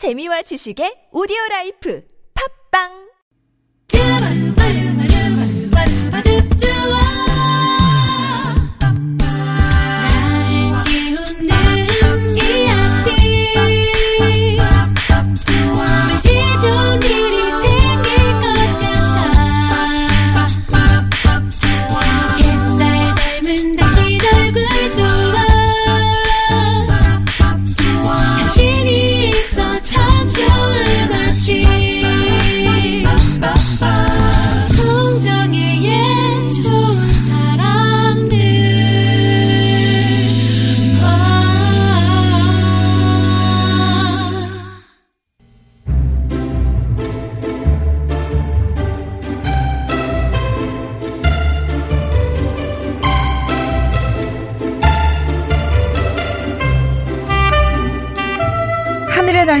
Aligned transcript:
재미와 0.00 0.40
지식의 0.48 1.12
오디오 1.12 1.36
라이프. 1.50 2.00
팝빵 2.32 3.09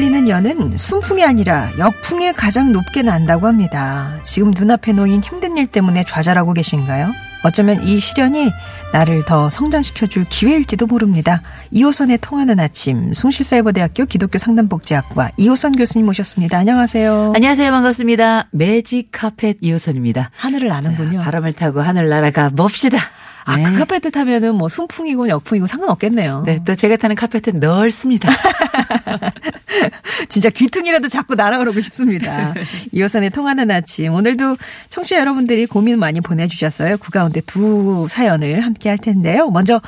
하늘에 0.00 0.08
날리는 0.08 0.28
연은 0.28 0.78
순풍이 0.78 1.22
아니라 1.22 1.68
역풍에 1.78 2.32
가장 2.32 2.72
높게 2.72 3.02
난다고 3.02 3.46
합니다. 3.46 4.18
지금 4.22 4.50
눈앞에 4.50 4.92
놓인 4.92 5.22
힘든 5.22 5.58
일 5.58 5.66
때문에 5.66 6.04
좌절하고 6.04 6.54
계신가요? 6.54 7.12
어쩌면 7.42 7.86
이 7.86 8.00
시련이 8.00 8.50
나를 8.94 9.26
더 9.26 9.50
성장시켜줄 9.50 10.26
기회일지도 10.30 10.86
모릅니다. 10.86 11.42
2호선에 11.74 12.18
통하는 12.18 12.58
아침, 12.60 13.12
숭실사이버대학교 13.12 14.06
기독교 14.06 14.38
상담복지학과 14.38 15.32
이호선 15.36 15.76
교수님 15.76 16.06
모셨습니다. 16.06 16.56
안녕하세요. 16.56 17.32
안녕하세요. 17.34 17.70
반갑습니다. 17.70 18.48
매직 18.52 19.08
카펫 19.12 19.58
이호선입니다. 19.60 20.30
하늘을 20.34 20.72
아는군요. 20.72 21.20
바람을 21.20 21.52
타고 21.52 21.82
하늘 21.82 22.08
날아가 22.08 22.48
봅시다. 22.48 22.98
아, 23.44 23.56
네. 23.56 23.62
그 23.64 23.78
카페트 23.78 24.10
타면은 24.10 24.54
뭐 24.54 24.68
순풍이고 24.68 25.28
역풍이고 25.28 25.66
상관없겠네요. 25.66 26.42
네, 26.44 26.60
또 26.64 26.74
제가 26.74 26.96
타는 26.96 27.16
카펫은 27.16 27.60
넓습니다. 27.60 28.30
진짜 30.28 30.50
귀퉁이라도 30.50 31.08
자꾸 31.08 31.34
날아오르고 31.34 31.80
싶습니다. 31.80 32.54
이호선에 32.92 33.30
통하는 33.30 33.70
아침. 33.70 34.12
오늘도 34.12 34.56
청취자 34.88 35.18
여러분들이 35.20 35.66
고민 35.66 35.98
많이 35.98 36.20
보내주셨어요. 36.20 36.98
그 36.98 37.10
가운데 37.10 37.40
두 37.40 38.06
사연을 38.08 38.60
함께 38.60 38.88
할 38.88 38.98
텐데요. 38.98 39.50
먼저 39.50 39.80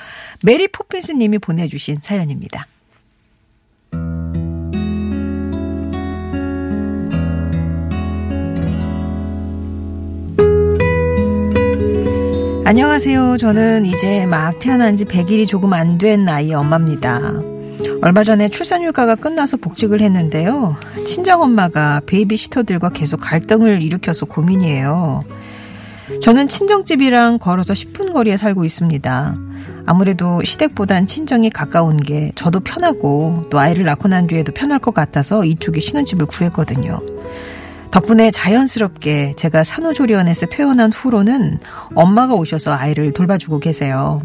메리 0.42 0.69
포핀스 0.69 1.12
님이 1.12 1.39
보내주신 1.39 1.98
사연입니다. 2.03 2.66
안녕하세요. 12.73 13.37
저는 13.37 13.84
이제 13.84 14.25
막 14.25 14.59
태어난 14.59 14.97
지 14.97 15.05
100일이 15.05 15.47
조금 15.47 15.75
안된 15.75 16.27
아이의 16.27 16.55
엄마입니다. 16.55 17.20
얼마 18.01 18.25
전에 18.25 18.48
출산휴가가 18.48 19.17
끝나서 19.17 19.59
복직을 19.59 20.01
했는데요. 20.01 20.77
친정엄마가 21.05 22.00
베이비시터들과 22.06 22.89
계속 22.89 23.19
갈등을 23.19 23.83
일으켜서 23.83 24.25
고민이에요. 24.25 25.23
저는 26.23 26.48
친정집이랑 26.48 27.41
걸어서 27.41 27.75
10분 27.75 28.15
거리에 28.15 28.38
살고 28.38 28.65
있습니다. 28.65 29.34
아무래도 29.84 30.43
시댁보단 30.43 31.06
친정이 31.06 31.50
가까운 31.50 31.99
게 31.99 32.32
저도 32.37 32.61
편하고 32.61 33.49
또 33.50 33.59
아이를 33.59 33.84
낳고 33.84 34.09
난 34.09 34.27
뒤에도 34.27 34.50
편할 34.55 34.78
것 34.78 34.94
같아서 34.94 35.44
이쪽에 35.44 35.78
신혼집을 35.78 36.25
구했거든요. 36.25 37.03
덕분에 37.92 38.30
자연스럽게 38.30 39.34
제가 39.36 39.64
산후조리원에서 39.64 40.47
퇴원한 40.47 40.91
후로는 40.92 41.58
엄마가 41.94 42.34
오셔서 42.34 42.72
아이를 42.72 43.12
돌봐주고 43.12 43.58
계세요. 43.60 44.22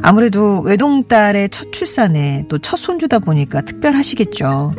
아무래도 0.00 0.60
외동딸의 0.60 1.48
첫 1.50 1.72
출산에 1.72 2.44
또 2.48 2.58
첫 2.60 2.76
손주다 2.76 3.18
보니까 3.18 3.62
특별하시겠죠. 3.62 4.72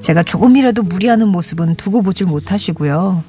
제가 0.00 0.22
조금이라도 0.22 0.84
무리하는 0.84 1.28
모습은 1.28 1.74
두고 1.74 2.02
보질 2.02 2.26
못하시고요. 2.26 3.24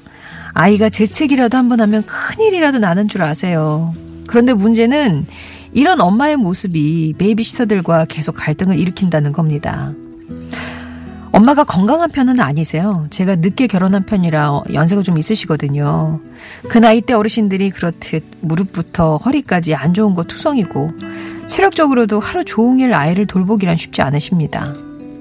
아이가 0.52 0.88
재채기라도 0.88 1.58
한번 1.58 1.80
하면 1.80 2.04
큰일이라도 2.06 2.78
나는 2.78 3.08
줄 3.08 3.22
아세요. 3.22 3.92
그런데 4.28 4.52
문제는 4.52 5.26
이런 5.72 6.00
엄마의 6.00 6.36
모습이 6.36 7.14
베이비시터들과 7.18 8.04
계속 8.04 8.34
갈등을 8.36 8.78
일으킨다는 8.78 9.32
겁니다. 9.32 9.92
엄마가 11.36 11.64
건강한 11.64 12.10
편은 12.10 12.40
아니세요. 12.40 13.08
제가 13.10 13.36
늦게 13.36 13.66
결혼한 13.66 14.06
편이라 14.06 14.62
연세가 14.72 15.02
좀 15.02 15.18
있으시거든요. 15.18 16.18
그 16.70 16.78
나이 16.78 17.02
때 17.02 17.12
어르신들이 17.12 17.68
그렇듯 17.68 18.24
무릎부터 18.40 19.18
허리까지 19.18 19.74
안 19.74 19.92
좋은 19.92 20.14
거 20.14 20.24
투성이고 20.24 20.92
체력적으로도 21.46 22.20
하루 22.20 22.42
종일 22.46 22.94
아이를 22.94 23.26
돌보기란 23.26 23.76
쉽지 23.76 24.00
않으십니다. 24.00 24.72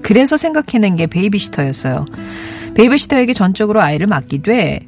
그래서 0.01 0.37
생각해낸 0.37 0.95
게 0.95 1.05
베이비시터였어요. 1.05 2.05
베이비시터에게 2.75 3.33
전적으로 3.33 3.81
아이를 3.81 4.07
맡기되 4.07 4.87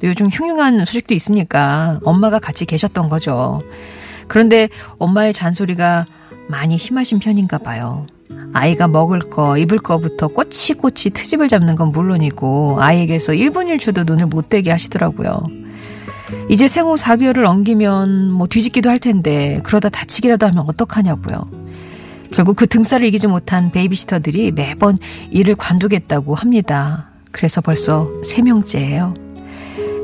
또 0.00 0.08
요즘 0.08 0.26
흉흉한 0.26 0.84
소식도 0.86 1.14
있으니까 1.14 2.00
엄마가 2.02 2.40
같이 2.40 2.64
계셨던 2.64 3.08
거죠. 3.08 3.62
그런데 4.26 4.68
엄마의 4.98 5.34
잔소리가 5.34 6.06
많이 6.48 6.78
심하신 6.78 7.20
편인가 7.20 7.58
봐요. 7.58 8.06
아이가 8.52 8.88
먹을 8.88 9.18
거, 9.18 9.58
입을 9.58 9.78
거부터 9.78 10.28
꼬치꼬치 10.28 11.10
트집을 11.10 11.48
잡는 11.48 11.76
건 11.76 11.92
물론이고 11.92 12.78
아이에게서 12.80 13.32
1분 13.32 13.74
1초도 13.76 14.06
눈을 14.06 14.26
못 14.26 14.48
떼게 14.48 14.70
하시더라고요. 14.70 15.44
이제 16.48 16.68
생후 16.68 16.96
4개월을 16.96 17.42
넘기면 17.42 18.30
뭐 18.30 18.46
뒤집기도 18.46 18.90
할 18.90 18.98
텐데 18.98 19.60
그러다 19.64 19.88
다치기라도 19.88 20.46
하면 20.46 20.64
어떡하냐고요. 20.68 21.50
결국 22.32 22.56
그 22.56 22.66
등살을 22.66 23.06
이기지 23.06 23.28
못한 23.28 23.70
베이비시터들이 23.70 24.52
매번 24.52 24.98
일을 25.30 25.54
관두겠다고 25.54 26.34
합니다. 26.34 27.10
그래서 27.30 27.60
벌써 27.60 28.10
3명째예요. 28.22 29.23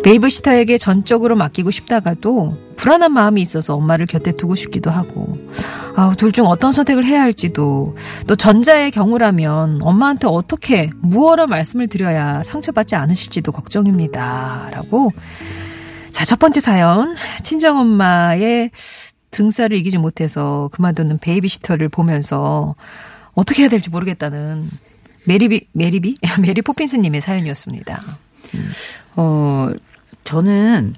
베이비시터에게 0.02 0.78
전적으로 0.78 1.36
맡기고 1.36 1.70
싶다가도 1.70 2.56
불안한 2.76 3.12
마음이 3.12 3.42
있어서 3.42 3.74
엄마를 3.74 4.06
곁에 4.06 4.32
두고 4.32 4.54
싶기도 4.54 4.90
하고. 4.90 5.36
아우 5.96 6.16
둘 6.16 6.32
중 6.32 6.46
어떤 6.46 6.72
선택을 6.72 7.04
해야 7.04 7.20
할지도. 7.22 7.96
또 8.26 8.36
전자의 8.36 8.90
경우라면 8.92 9.80
엄마한테 9.82 10.26
어떻게 10.28 10.90
무어라 11.02 11.46
말씀을 11.46 11.88
드려야 11.88 12.42
상처받지 12.42 12.94
않으실지도 12.96 13.52
걱정입니다라고. 13.52 15.12
자 16.10 16.24
첫 16.24 16.38
번째 16.38 16.60
사연. 16.60 17.14
친정 17.42 17.78
엄마의 17.78 18.70
등쌀을 19.32 19.76
이기지 19.78 19.98
못해서 19.98 20.68
그만두는 20.72 21.18
베이비시터를 21.18 21.88
보면서 21.88 22.74
어떻게 23.34 23.62
해야 23.62 23.68
될지 23.68 23.90
모르겠다는 23.90 24.62
메리비 25.26 25.66
메리비? 25.72 26.16
메리 26.40 26.62
포핀스님의 26.62 27.20
사연이었습니다. 27.20 28.02
어, 29.16 29.70
저는 30.24 30.94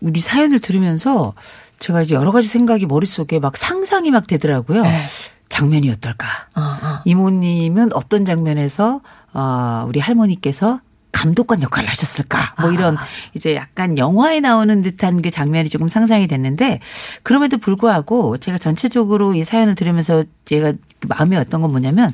우리 0.00 0.20
사연을 0.20 0.60
들으면서 0.60 1.34
제가 1.78 2.02
이제 2.02 2.14
여러 2.14 2.30
가지 2.32 2.48
생각이 2.48 2.86
머릿속에 2.86 3.38
막 3.38 3.56
상상이 3.56 4.10
막 4.10 4.26
되더라고요. 4.26 4.82
네. 4.82 5.06
장면이 5.48 5.90
어떨까? 5.90 6.26
어, 6.56 6.60
어. 6.60 7.00
이모님은 7.04 7.92
어떤 7.92 8.24
장면에서 8.24 9.00
어, 9.32 9.84
우리 9.88 10.00
할머니께서 10.00 10.80
감독관 11.12 11.62
역할을 11.62 11.88
하셨을까? 11.88 12.54
뭐 12.60 12.72
이런 12.72 12.96
이제 13.34 13.54
약간 13.54 13.96
영화에 13.96 14.40
나오는 14.40 14.82
듯한 14.82 15.22
그 15.22 15.30
장면이 15.30 15.68
조금 15.68 15.88
상상이 15.88 16.26
됐는데 16.26 16.80
그럼에도 17.22 17.56
불구하고 17.58 18.36
제가 18.38 18.58
전체적으로 18.58 19.34
이 19.34 19.44
사연을 19.44 19.74
들으면서 19.74 20.24
제가 20.44 20.72
그 20.98 21.06
마음에 21.06 21.36
왔던 21.36 21.60
건 21.60 21.70
뭐냐면 21.70 22.12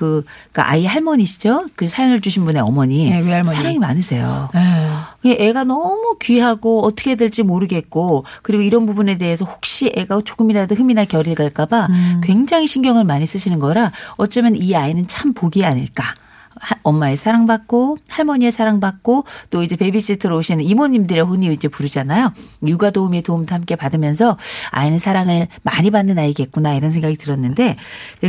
그, 0.00 0.24
그 0.52 0.62
아이 0.62 0.86
할머니시죠? 0.86 1.66
그 1.76 1.86
사연을 1.86 2.22
주신 2.22 2.46
분의 2.46 2.62
어머니. 2.62 3.10
네, 3.10 3.20
외할머니. 3.20 3.54
사랑이 3.54 3.78
많으세요. 3.78 4.48
그게 5.20 5.36
애가 5.38 5.64
너무 5.64 6.16
귀하고 6.22 6.82
어떻게 6.86 7.10
해야 7.10 7.16
될지 7.16 7.42
모르겠고 7.42 8.24
그리고 8.40 8.62
이런 8.62 8.86
부분에 8.86 9.18
대해서 9.18 9.44
혹시 9.44 9.92
애가 9.94 10.22
조금이라도 10.24 10.74
흠이나 10.74 11.04
결이 11.04 11.34
갈까봐 11.34 11.86
음. 11.90 12.20
굉장히 12.24 12.66
신경을 12.66 13.04
많이 13.04 13.26
쓰시는 13.26 13.58
거라 13.58 13.92
어쩌면 14.16 14.56
이 14.56 14.74
아이는 14.74 15.06
참 15.06 15.34
복이 15.34 15.66
아닐까. 15.66 16.14
하- 16.58 16.76
엄마의 16.82 17.16
사랑받고 17.16 17.98
할머니의 18.10 18.52
사랑받고 18.52 19.24
또 19.50 19.62
이제 19.62 19.76
베이비시터로 19.76 20.36
오시는 20.36 20.64
이모님들의 20.64 21.24
흔히 21.24 21.50
이제 21.54 21.68
부르잖아요. 21.68 22.32
육아 22.66 22.90
도우미의 22.90 23.22
도움도 23.22 23.54
함께 23.54 23.76
받으면서 23.76 24.36
아이는 24.70 24.98
사랑을 24.98 25.46
많이 25.62 25.90
받는 25.90 26.18
아이겠구나 26.18 26.74
이런 26.74 26.90
생각이 26.90 27.16
들었는데 27.16 27.76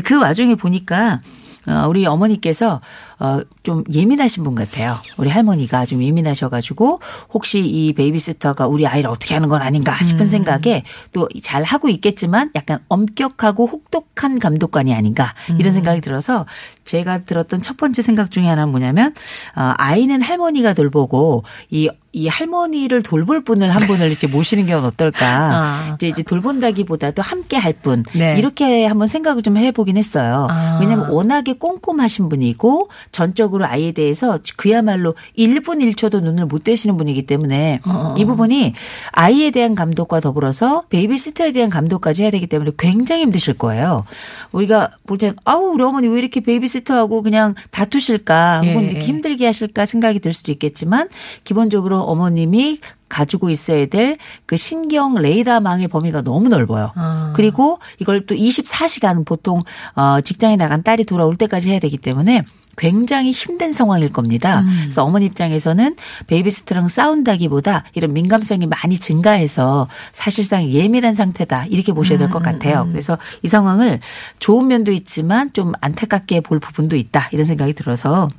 그 0.05 0.21
와중에 0.21 0.55
보니까 0.55 1.21
어, 1.67 1.85
우리 1.87 2.05
어머니께서 2.05 2.81
어, 3.19 3.39
좀 3.63 3.83
예민하신 3.91 4.43
분 4.43 4.55
같아요. 4.55 4.97
우리 5.17 5.29
할머니가 5.29 5.85
좀 5.85 6.01
예민하셔가지고 6.03 6.99
혹시 7.33 7.59
이 7.59 7.93
베이비시터가 7.93 8.67
우리 8.67 8.87
아이를 8.87 9.09
어떻게 9.09 9.35
하는 9.35 9.47
건 9.49 9.61
아닌가 9.61 9.95
싶은 10.03 10.27
생각에 10.27 10.83
또 11.13 11.27
잘 11.43 11.63
하고 11.63 11.89
있겠지만 11.89 12.51
약간 12.55 12.79
엄격하고 12.89 13.67
혹독한 13.67 14.39
감독관이 14.39 14.93
아닌가 14.93 15.33
이런 15.59 15.73
생각이 15.73 16.01
들어서 16.01 16.45
제가 16.83 17.19
들었던 17.25 17.61
첫 17.61 17.77
번째 17.77 18.01
생각 18.01 18.31
중에 18.31 18.47
하나는 18.47 18.71
뭐냐면 18.71 19.13
어, 19.55 19.73
아이는 19.77 20.21
할머니가 20.21 20.73
돌보고 20.73 21.43
이 21.69 21.89
이 22.13 22.27
할머니를 22.27 23.03
돌볼 23.03 23.43
분을 23.45 23.73
한 23.73 23.87
분을 23.87 24.11
이제 24.11 24.27
모시는 24.27 24.65
게 24.65 24.73
어떨까. 24.73 25.21
아. 25.31 25.95
이제 25.95 26.09
이제 26.09 26.23
돌본다기보다도 26.23 27.21
함께 27.21 27.55
할 27.55 27.71
분. 27.73 28.03
네. 28.13 28.35
이렇게 28.37 28.85
한번 28.85 29.07
생각을 29.07 29.43
좀 29.43 29.55
해보긴 29.55 29.95
했어요. 29.95 30.47
아. 30.49 30.77
왜냐하면 30.81 31.09
워낙에 31.09 31.53
꼼꼼하신 31.53 32.27
분이고 32.27 32.89
전적으로 33.13 33.65
아이에 33.65 33.93
대해서 33.93 34.39
그야말로 34.57 35.15
1분 35.37 35.79
1초도 35.93 36.21
눈을 36.21 36.47
못 36.47 36.65
떼시는 36.65 36.97
분이기 36.97 37.25
때문에 37.25 37.79
어. 37.85 38.13
이 38.17 38.25
부분이 38.25 38.73
아이에 39.11 39.51
대한 39.51 39.73
감독과 39.73 40.19
더불어서 40.19 40.83
베이비시터에 40.89 41.53
대한 41.53 41.69
감독까지 41.69 42.23
해야 42.23 42.31
되기 42.31 42.45
때문에 42.47 42.71
굉장히 42.77 43.21
힘드실 43.21 43.53
거예요. 43.53 44.03
우리가 44.51 44.91
볼 45.07 45.21
땐 45.21 45.35
아우 45.45 45.73
우리 45.73 45.83
어머니 45.83 46.07
왜 46.07 46.17
이렇게 46.19 46.39
베이비 46.41 46.67
시터하고 46.71 47.21
그냥 47.23 47.55
다투실까 47.71 48.61
혹은 48.61 48.83
예. 48.85 48.91
이렇게 48.91 49.05
힘들게 49.05 49.45
하실까 49.45 49.85
생각이 49.85 50.19
들 50.19 50.33
수도 50.33 50.51
있겠지만 50.51 51.09
기본적으로 51.43 51.99
어머님이 52.01 52.79
가지고 53.09 53.49
있어야 53.49 53.85
될 53.87 54.17
그 54.45 54.57
신경 54.57 55.15
레이더망의 55.15 55.87
범위가 55.87 56.21
너무 56.23 56.49
넓어요. 56.49 56.91
아. 56.95 57.33
그리고 57.35 57.79
이걸 57.99 58.25
또 58.25 58.35
24시간 58.35 59.25
보통 59.25 59.63
어 59.95 60.21
직장에 60.21 60.55
나간 60.55 60.83
딸이 60.83 61.05
돌아올 61.05 61.35
때까지 61.37 61.69
해야 61.69 61.79
되기 61.79 61.97
때문에 61.97 62.43
굉장히 62.77 63.31
힘든 63.31 63.71
상황일 63.71 64.11
겁니다. 64.11 64.61
음. 64.61 64.77
그래서 64.81 65.03
어머니 65.03 65.25
입장에서는 65.25 65.95
베이비시터랑 66.27 66.87
싸운다기보다 66.87 67.85
이런 67.93 68.13
민감성이 68.13 68.65
많이 68.65 68.97
증가해서 68.97 69.87
사실상 70.11 70.69
예민한 70.69 71.15
상태다 71.15 71.65
이렇게 71.67 71.93
보셔야 71.93 72.17
될 72.17 72.29
음, 72.29 72.31
것 72.31 72.41
같아요. 72.41 72.87
그래서 72.89 73.17
이 73.43 73.47
상황을 73.47 73.99
좋은 74.39 74.67
면도 74.67 74.91
있지만 74.91 75.53
좀 75.53 75.73
안타깝게 75.81 76.41
볼 76.41 76.59
부분도 76.59 76.95
있다 76.95 77.29
이런 77.31 77.45
생각이 77.45 77.73
들어서 77.73 78.29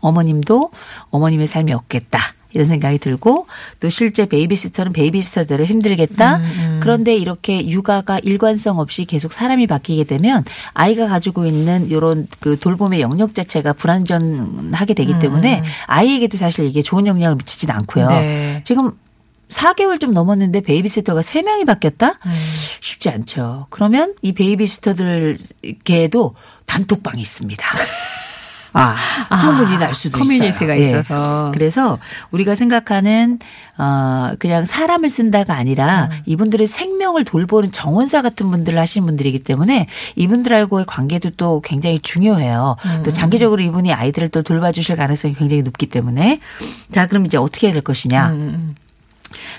어머님도 0.00 0.70
어머님의 1.10 1.46
삶이 1.46 1.72
없겠다. 1.72 2.34
이런 2.54 2.66
생각이 2.66 2.98
들고 2.98 3.46
또 3.80 3.88
실제 3.88 4.26
베이비시터는 4.26 4.92
베이비시터대로 4.92 5.64
힘들겠다. 5.66 6.40
그런데 6.80 7.16
이렇게 7.16 7.68
육아가 7.68 8.18
일관성 8.20 8.78
없이 8.78 9.04
계속 9.04 9.32
사람이 9.32 9.66
바뀌게 9.66 10.04
되면 10.04 10.44
아이가 10.72 11.08
가지고 11.08 11.46
있는 11.46 11.90
이런 11.90 12.28
그 12.40 12.58
돌봄의 12.58 13.00
영역 13.00 13.34
자체가 13.34 13.72
불안전하게 13.74 14.94
되기 14.94 15.18
때문에 15.18 15.62
아이에게도 15.86 16.38
사실 16.38 16.66
이게 16.66 16.80
좋은 16.80 17.06
영향을 17.06 17.36
미치진 17.36 17.70
않고요. 17.70 18.08
네. 18.08 18.62
지금 18.64 18.92
4개월 19.48 20.00
좀 20.00 20.12
넘었는데 20.12 20.62
베이비시터가 20.62 21.20
3명이 21.20 21.66
바뀌었다? 21.66 22.18
쉽지 22.80 23.10
않죠. 23.10 23.66
그러면 23.70 24.14
이 24.22 24.32
베이비시터들께도 24.32 26.34
단톡방이 26.66 27.20
있습니다. 27.20 27.66
아, 28.74 29.36
소문이 29.36 29.78
날 29.78 29.94
수도 29.94 30.18
커뮤니티가 30.18 30.74
있어요. 30.74 30.96
예. 30.96 30.98
있어서. 30.98 31.50
그래서 31.54 31.98
우리가 32.30 32.54
생각하는 32.54 33.38
어 33.78 34.32
그냥 34.38 34.64
사람을 34.64 35.08
쓴다가 35.08 35.54
아니라 35.54 36.08
음. 36.10 36.18
이분들의 36.26 36.66
생명을 36.66 37.24
돌보는 37.24 37.70
정원사 37.70 38.22
같은 38.22 38.50
분들을 38.50 38.78
하시는 38.78 39.06
분들이기 39.06 39.40
때문에 39.40 39.86
이분들하고의 40.16 40.86
관계도 40.86 41.30
또 41.36 41.60
굉장히 41.60 41.98
중요해요. 42.00 42.76
음. 42.84 43.02
또 43.04 43.10
장기적으로 43.10 43.62
이분이 43.62 43.92
아이들을 43.92 44.28
또 44.28 44.42
돌봐주실 44.42 44.96
가능성이 44.96 45.34
굉장히 45.34 45.62
높기 45.62 45.86
때문에 45.86 46.40
자 46.92 47.06
그럼 47.06 47.26
이제 47.26 47.38
어떻게 47.38 47.68
해야 47.68 47.74
될 47.74 47.82
것이냐? 47.82 48.28
음. 48.30 48.74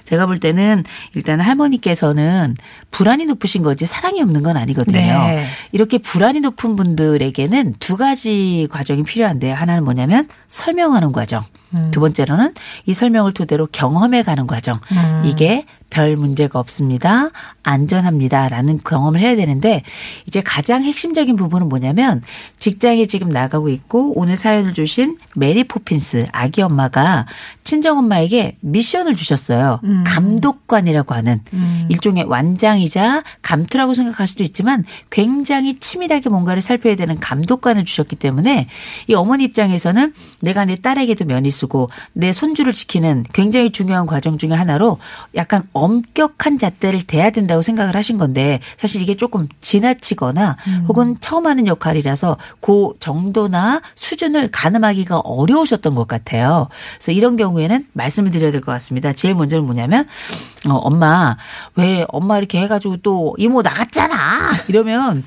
제가 0.03 0.25
볼 0.25 0.39
때는 0.39 0.83
일단 1.13 1.39
할머니께서는 1.39 2.55
불안이 2.91 3.25
높으신 3.25 3.63
거지 3.63 3.85
사랑이 3.85 4.21
없는 4.21 4.43
건 4.43 4.57
아니거든요. 4.57 4.97
네. 4.97 5.45
이렇게 5.71 5.97
불안이 5.97 6.39
높은 6.41 6.75
분들에게는 6.75 7.75
두 7.79 7.97
가지 7.97 8.67
과정이 8.71 9.03
필요한데요. 9.03 9.53
하나는 9.55 9.83
뭐냐면 9.83 10.27
설명하는 10.47 11.11
과정. 11.11 11.43
음. 11.75 11.91
두 11.91 11.99
번째로는 11.99 12.53
이 12.85 12.93
설명을 12.93 13.33
토대로 13.33 13.67
경험해 13.71 14.23
가는 14.23 14.47
과정. 14.47 14.79
음. 14.91 15.23
이게 15.25 15.65
별 15.89 16.17
문제가 16.17 16.59
없습니다. 16.59 17.29
안전합니다라는 17.63 18.79
경험을 18.83 19.19
해야 19.19 19.35
되는데 19.35 19.83
이제 20.27 20.41
가장 20.41 20.83
핵심적인 20.83 21.35
부분은 21.35 21.69
뭐냐면 21.69 22.21
직장에 22.59 23.05
지금 23.05 23.29
나가고 23.29 23.69
있고 23.69 24.11
오늘 24.19 24.35
사연을 24.35 24.73
주신 24.73 25.17
메리 25.35 25.63
포핀스 25.63 26.25
아기 26.31 26.61
엄마가 26.61 27.27
친정 27.63 27.97
엄마에게 27.97 28.57
미션을 28.59 29.15
주셨어요. 29.15 29.79
감독관이라고 30.05 31.15
하는 31.15 31.41
일종의 31.89 32.25
완장이자 32.25 33.23
감투라고 33.41 33.93
생각할 33.93 34.27
수도 34.27 34.43
있지만 34.43 34.83
굉장히 35.09 35.79
치밀하게 35.79 36.29
뭔가를 36.29 36.61
살펴야 36.61 36.95
되는 36.95 37.15
감독관을 37.15 37.85
주셨기 37.85 38.15
때문에 38.17 38.67
이 39.07 39.13
어머니 39.13 39.45
입장에서는 39.45 40.13
내가 40.41 40.65
내 40.65 40.75
딸에게도 40.75 41.25
면이 41.25 41.51
서고 41.65 41.89
내 42.13 42.31
손주를 42.31 42.73
지키는 42.73 43.25
굉장히 43.33 43.71
중요한 43.71 44.05
과정 44.05 44.37
중에 44.37 44.51
하나로 44.51 44.97
약간 45.35 45.63
엄격한 45.73 46.57
잣대를 46.57 47.03
대야 47.03 47.29
된다고 47.29 47.61
생각을 47.61 47.95
하신 47.95 48.17
건데 48.17 48.59
사실 48.77 49.01
이게 49.01 49.15
조금 49.15 49.47
지나치거나 49.61 50.57
혹은 50.87 51.17
처음 51.19 51.47
하는 51.47 51.67
역할이라서 51.67 52.37
그 52.61 52.89
정도나 52.99 53.81
수준을 53.95 54.49
가늠하기가 54.51 55.19
어려우셨던 55.19 55.95
것 55.95 56.07
같아요. 56.07 56.67
그래서 56.95 57.11
이런 57.11 57.35
경우에는 57.35 57.87
말씀을 57.93 58.31
드려야 58.31 58.51
될 58.51 58.61
것 58.61 58.71
같습니다. 58.71 59.13
제일 59.13 59.35
먼저는 59.35 59.65
뭐냐면 59.65 60.07
어, 60.69 60.73
엄마 60.75 61.37
왜 61.75 62.05
엄마 62.07 62.37
이렇게 62.37 62.59
해가지고 62.61 62.97
또 62.97 63.35
이모 63.37 63.61
나갔잖아 63.61 64.51
이러면 64.67 65.23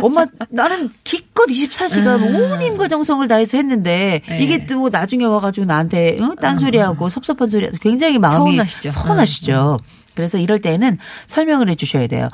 엄마 0.00 0.24
나는 0.48 0.88
기껏 1.04 1.46
24시간 1.46 2.22
온 2.22 2.62
힘과 2.62 2.88
정성을 2.88 3.26
다해서 3.28 3.56
했는데 3.58 4.22
네. 4.26 4.38
이게 4.38 4.66
또 4.66 4.88
나중에 4.88 5.24
와가지고 5.24 5.59
나한테 5.64 6.20
어? 6.20 6.34
딴소리하고 6.40 7.08
섭섭한 7.08 7.50
소리 7.50 7.70
굉장히 7.80 8.18
마음이 8.18 8.52
서운하시죠. 8.56 8.88
서운하시죠. 8.90 9.78
그래서 10.14 10.38
이럴 10.38 10.60
때는 10.60 10.98
설명을 11.26 11.68
해 11.68 11.74
주셔야 11.74 12.06
돼요. 12.06 12.28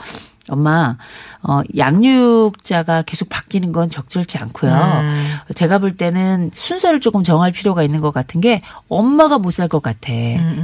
엄마, 0.49 0.97
어, 1.43 1.61
양육자가 1.77 3.03
계속 3.03 3.29
바뀌는 3.29 3.73
건 3.73 3.91
적절치 3.91 4.39
않고요. 4.39 4.73
음. 4.73 5.37
제가 5.57 5.79
볼 5.79 5.97
때는 5.97 6.51
순서를 6.55 7.01
조금 7.01 7.25
정할 7.25 7.51
필요가 7.51 7.83
있는 7.83 8.01
것 8.01 8.13
같은 8.15 8.41
게 8.41 8.63
엄마가 8.89 9.39
못 9.39 9.51
살 9.51 9.67
것 9.69 9.83
같아. 9.83 10.13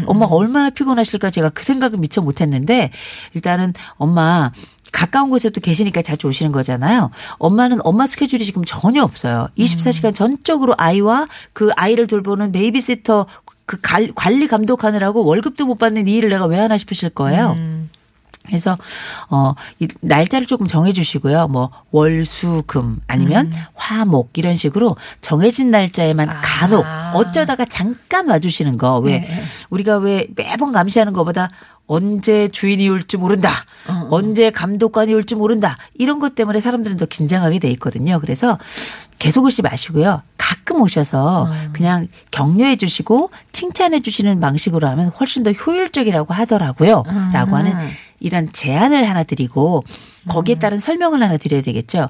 엄마가 0.07 0.35
얼마나 0.37 0.71
피곤하실까 0.71 1.31
제가 1.31 1.49
그 1.50 1.64
생각은 1.64 2.00
미처 2.00 2.21
못 2.21 2.40
했는데 2.40 2.90
일단은 3.35 3.75
엄마 3.97 4.52
가까운 4.93 5.31
곳에 5.31 5.51
또 5.51 5.61
계시니까 5.61 6.03
자주 6.03 6.27
오시는 6.29 6.53
거잖아요. 6.53 7.11
엄마는 7.39 7.79
엄마 7.83 8.07
스케줄이 8.07 8.45
지금 8.45 8.63
전혀 8.65 9.03
없어요. 9.03 9.49
24시간 9.59 10.15
전적으로 10.15 10.75
아이와 10.77 11.27
그 11.53 11.71
아이를 11.77 12.07
돌보는 12.07 12.53
베이비시터 12.53 13.27
그 13.67 13.79
갈- 13.81 14.13
관리 14.15 14.47
감독하느라고 14.47 15.25
월급도 15.25 15.67
못 15.67 15.79
받는 15.79 16.07
이 16.09 16.13
일을 16.17 16.29
내가 16.29 16.45
왜 16.47 16.59
하나 16.59 16.77
싶으실 16.79 17.11
거예요. 17.11 17.57
그래서 18.45 18.77
어 19.31 19.55
이 19.79 19.87
날짜를 20.01 20.47
조금 20.49 20.67
정해 20.67 20.93
주시고요. 20.93 21.47
뭐 21.49 21.71
월수금 21.93 23.01
아니면 23.07 23.53
화목 23.75 24.31
이런 24.37 24.57
식으로 24.57 24.97
정해진 25.21 25.71
날짜에만 25.71 26.29
간혹 26.43 26.85
어쩌다가 27.15 27.65
잠깐 27.65 28.29
와 28.29 28.39
주시는 28.41 28.79
거. 28.79 28.99
왜 28.99 29.21
네. 29.21 29.43
우리가 29.71 29.99
왜 29.99 30.27
매번 30.37 30.73
감시하는 30.73 31.13
것보다 31.13 31.51
언제 31.87 32.49
주인이 32.49 32.89
올지 32.89 33.17
모른다. 33.17 33.51
언제 34.11 34.51
감독관이 34.51 35.12
올지 35.15 35.35
모른다. 35.35 35.77
이런 35.95 36.19
것 36.19 36.35
때문에 36.35 36.61
사람들은 36.61 36.97
더 36.97 37.07
긴장하게 37.07 37.59
돼 37.59 37.71
있거든요. 37.73 38.21
그래서 38.21 38.59
계속 39.19 39.45
오지 39.45 39.62
마시고요. 39.62 40.23
가끔 40.39 40.81
오셔서 40.81 41.51
그냥 41.73 42.09
격려해 42.31 42.77
주시고 42.77 43.31
칭찬해 43.53 44.01
주시는 44.01 44.41
방식으로 44.41 44.89
하면 44.89 45.09
훨씬 45.09 45.43
더 45.43 45.53
효율적이라고 45.53 46.33
하더라고요. 46.33 47.05
라고 47.33 47.57
하는 47.57 47.73
이런 48.21 48.53
제안을 48.53 49.09
하나 49.09 49.25
드리고 49.25 49.85
거기에 50.29 50.55
따른 50.57 50.79
설명을 50.79 51.21
하나 51.21 51.37
드려야 51.37 51.62
되겠죠. 51.62 52.09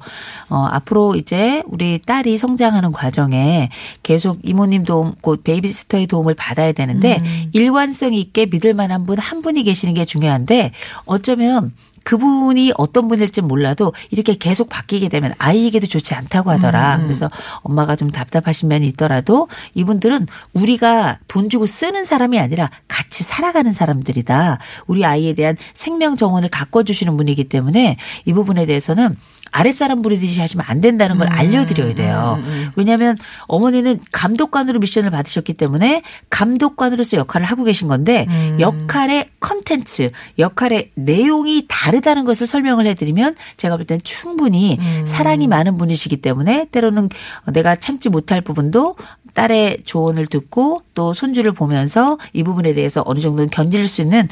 어, 0.50 0.66
앞으로 0.71 1.16
이제 1.16 1.62
우리 1.66 1.99
딸이 2.04 2.37
성장하는 2.37 2.92
과정에 2.92 3.71
계속 4.02 4.38
이모님 4.42 4.85
도움, 4.85 5.14
곧 5.23 5.42
베이비시터의 5.42 6.07
도움을 6.07 6.35
받아야 6.35 6.73
되는데 6.73 7.23
일관성 7.52 8.12
있게 8.12 8.47
믿을 8.47 8.75
만한 8.75 9.04
분 9.04 9.23
한 9.23 9.40
분이 9.40 9.62
계시는 9.62 9.95
게 9.95 10.04
중요한데 10.04 10.73
어쩌면 11.04 11.73
그분이 12.04 12.73
어떤 12.76 13.09
분일지 13.09 13.40
몰라도 13.42 13.92
이렇게 14.11 14.35
계속 14.35 14.68
바뀌게 14.68 15.09
되면 15.09 15.35
아이에게도 15.38 15.87
좋지 15.87 16.14
않다고 16.14 16.50
하더라. 16.50 17.00
그래서 17.02 17.30
엄마가 17.62 17.97
좀 17.97 18.11
답답하신 18.11 18.68
면이 18.68 18.87
있더라도 18.88 19.49
이분들은 19.75 20.26
우리가 20.52 21.18
돈 21.28 21.49
주고 21.49 21.66
쓰는 21.66 22.04
사람이 22.04 22.38
아니라 22.38 22.71
같이 22.88 23.23
살아가는 23.23 23.71
사람들이다. 23.73 24.59
우리 24.87 25.04
아이에 25.04 25.35
대한 25.35 25.56
생명 25.75 26.16
정원을 26.16 26.49
가꿔주시는 26.49 27.16
분이기 27.16 27.44
때문에 27.44 27.97
이 28.25 28.32
부분에 28.32 28.66
대해서는 28.66 29.16
아랫사람 29.52 30.02
부리듯이 30.02 30.40
하시면 30.40 30.64
안 30.68 30.80
된다는 30.80 31.16
음, 31.16 31.18
걸 31.21 31.28
알려드려야 31.28 31.94
돼요. 31.94 32.42
왜냐하면 32.75 33.16
어머니는 33.47 34.00
감독관으로 34.11 34.80
미션을 34.80 35.11
받으셨기 35.11 35.54
때문에 35.54 36.02
감독관으로서 36.30 37.18
역할을 37.18 37.47
하고 37.47 37.62
계신 37.64 37.87
건데 37.87 38.26
음. 38.28 38.56
역할의 38.59 39.28
컨텐츠, 39.40 40.11
역할의 40.38 40.90
내용이 40.94 41.66
다르다는 41.68 42.25
것을 42.25 42.47
설명을 42.47 42.87
해드리면 42.87 43.37
제가 43.56 43.76
볼 43.76 43.85
땐 43.85 44.00
충분히 44.02 44.78
음. 44.80 45.04
사랑이 45.04 45.47
많은 45.49 45.76
분이시기 45.76 46.16
때문에 46.18 46.66
때로는 46.71 47.11
내가 47.52 47.76
참지 47.76 48.09
못할 48.09 48.40
부분도 48.40 48.97
딸의 49.35 49.78
조언을 49.85 50.26
듣고 50.26 50.82
또 50.94 51.12
손주를 51.12 51.52
보면서 51.52 52.18
이 52.32 52.42
부분에 52.42 52.75
대해서 52.75 53.02
어느 53.06 53.18
정도는 53.21 53.50
견딜 53.50 53.87
수 53.88 54.02
있는 54.02 54.28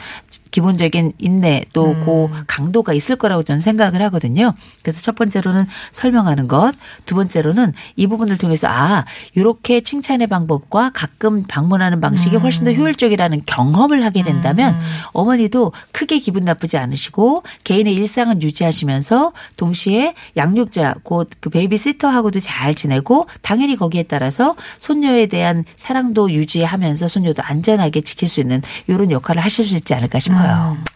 기본적인 0.50 1.14
인내 1.18 1.64
또그 1.72 2.44
강도가 2.46 2.92
있을 2.92 3.16
거라고 3.16 3.42
저는 3.42 3.60
생각을 3.60 4.02
하거든요. 4.02 4.54
그래서 4.82 5.02
첫 5.02 5.14
번째로는 5.14 5.66
설명하는 5.92 6.46
것, 6.48 6.72
두 7.06 7.14
번째로는 7.14 7.72
이 7.96 8.06
부분을 8.06 8.38
통해서 8.38 8.68
아 8.68 9.04
이렇게 9.34 9.80
칭찬의 9.80 10.26
방법과 10.26 10.90
가끔 10.94 11.44
방문하는 11.44 12.00
방식이 12.00 12.36
훨씬 12.36 12.64
더 12.64 12.72
효율적이라는 12.72 13.42
경험을 13.46 14.04
하게 14.04 14.22
된다면 14.22 14.76
어머니도 15.12 15.72
크게 15.92 16.18
기분 16.18 16.44
나쁘지 16.44 16.76
않으시고 16.76 17.42
개인의 17.64 17.94
일상은 17.94 18.42
유지하시면서 18.42 19.32
동시에 19.56 20.14
양육자 20.36 20.96
곧 21.02 21.30
그 21.40 21.50
베이비시터하고도 21.50 22.40
잘 22.40 22.74
지내고 22.74 23.26
당연히 23.42 23.76
거기에 23.76 24.04
따라서 24.04 24.56
손녀에 24.78 25.26
대한 25.26 25.64
사랑도 25.76 26.30
유지하면서 26.30 27.08
손녀도 27.08 27.42
안전하게 27.42 28.02
지킬 28.02 28.28
수 28.28 28.40
있는 28.40 28.62
이런 28.86 29.10
역할을 29.10 29.42
하실 29.42 29.64
수 29.64 29.74
있지 29.76 29.94
않을까 29.94 30.18
싶어요. 30.18 30.39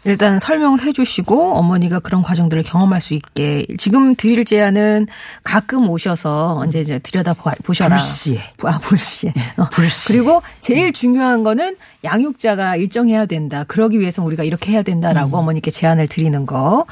일단 0.04 0.38
설명을 0.38 0.82
해주시고 0.82 1.54
어머니가 1.54 1.98
그런 2.00 2.22
과정들을 2.22 2.62
경험할 2.64 3.00
수 3.00 3.14
있게 3.14 3.66
지금 3.78 4.14
드릴 4.14 4.44
제안은 4.44 5.06
가끔 5.42 5.88
오셔서 5.88 6.56
언제 6.58 6.80
이제 6.80 6.98
들여다 6.98 7.34
보- 7.34 7.50
보셔라. 7.62 7.96
불시에. 7.96 8.40
아, 8.64 8.78
불시에. 8.78 9.32
어. 9.56 9.64
불시에. 9.70 10.14
그리고 10.16 10.42
제일 10.60 10.92
중요한 10.92 11.42
거는 11.42 11.76
양육자가 12.04 12.76
일정해야 12.76 13.24
된다. 13.26 13.64
그러기 13.64 13.98
위해서 13.98 14.22
우리가 14.22 14.44
이렇게 14.44 14.72
해야 14.72 14.82
된다라고 14.82 15.38
어머니께 15.38 15.70
제안을 15.70 16.06
드리는 16.08 16.44
거. 16.44 16.84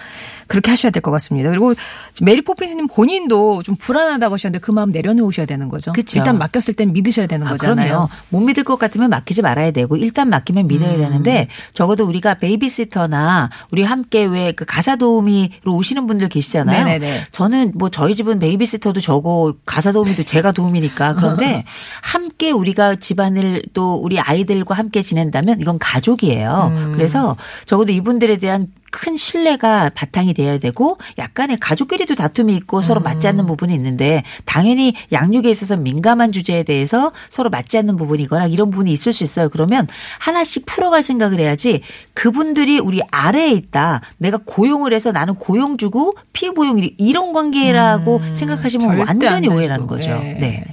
그렇게 0.53 0.71
하셔야 0.71 0.91
될 0.93 1.01
것 1.03 1.11
같습니다. 1.13 1.49
그리고 1.49 1.73
메리 2.21 2.43
포핀스님 2.43 2.87
본인도 2.89 3.63
좀 3.63 3.75
불안하다고 3.75 4.35
하셨는데 4.35 4.59
그 4.61 4.71
마음 4.71 4.91
내려놓으셔야 4.91 5.47
되는 5.47 5.69
거죠. 5.71 5.93
그쵸. 5.93 6.19
일단 6.19 6.37
맡겼을 6.39 6.75
땐 6.75 6.93
믿으셔야 6.93 7.27
되는 7.27 7.47
아, 7.47 7.51
거잖아요. 7.51 7.89
그럼요. 7.89 8.09
못 8.29 8.41
믿을 8.41 8.63
것 8.63 8.79
같으면 8.79 9.09
맡기지 9.11 9.41
말아야 9.41 9.71
되고 9.71 9.97
일단 9.97 10.29
맡기면 10.29 10.67
믿어야 10.67 10.93
음. 10.95 10.99
되는데 11.01 11.49
적어도 11.73 12.05
우리가 12.07 12.35
베이비시터나 12.35 13.49
우리 13.71 13.83
함께 13.83 14.25
왜 14.25 14.53
그 14.55 14.67
가사 14.67 14.97
도우미로 14.97 15.75
오시는 15.75 16.07
분들 16.07 16.29
계시잖아요. 16.29 16.85
네네네. 16.85 17.27
저는 17.31 17.73
뭐 17.75 17.89
저희 17.89 18.15
집은 18.15 18.39
베이비시터도 18.39 19.01
저고 19.01 19.55
가사 19.65 19.91
도우미도 19.93 20.25
제가 20.25 20.53
도우미니까 20.53 21.15
그런데 21.15 21.65
함께 22.03 22.51
우리가 22.51 22.97
집안을 22.97 23.63
또 23.73 23.95
우리 23.95 24.21
아이들과 24.21 24.75
함께 24.75 25.01
지낸다면 25.03 25.61
이건 25.61 25.79
가족이에요. 25.79 26.73
음. 26.77 26.93
그래서 26.95 27.37
적어도 27.65 27.93
이분들에 27.93 28.37
대한 28.37 28.67
큰 28.93 29.17
신뢰가 29.17 29.91
바탕이 29.95 30.35
돼야 30.35 30.59
되고 30.59 30.99
약간의 31.19 31.57
가족끼리도 31.59 32.15
다툼이 32.15 32.55
있고 32.57 32.83
서로 32.83 33.01
맞지 33.01 33.27
않는 33.27 33.47
부분이 33.47 33.75
있는데 33.75 34.23
당연히 34.45 34.93
양육에 35.11 35.51
있어서 35.51 35.77
민감한 35.77 36.31
주제에 36.31 36.63
대해서 36.63 37.11
서로 37.31 37.49
맞지 37.51 37.79
않는 37.79 37.97
부분이거나 37.97 38.47
이런 38.47 38.71
부분이 38.71 38.93
있을 38.93 39.13
수 39.13 39.25
있어요. 39.25 39.49
그러면 39.49 39.89
하나씩 40.21 40.67
풀어갈 40.67 41.03
생각을 41.03 41.41
해야지 41.41 41.81
그분들이 42.15 42.79
우리 42.79 43.01
아래에 43.11 43.51
있다. 43.53 44.03
내가 44.19 44.39
고용을 44.45 44.93
해서 44.93 45.11
나는 45.11 45.35
고용 45.35 45.79
주고 45.79 46.15
피보용 46.35 46.79
이런 46.99 47.33
관계라고 47.33 48.21
생각하시면 48.35 48.89
절대 48.89 49.03
완전히 49.03 49.49
안 49.49 49.55
오해라는 49.57 49.87
되고. 49.87 49.95
거죠. 49.97 50.11
예. 50.23 50.35
네. 50.39 50.65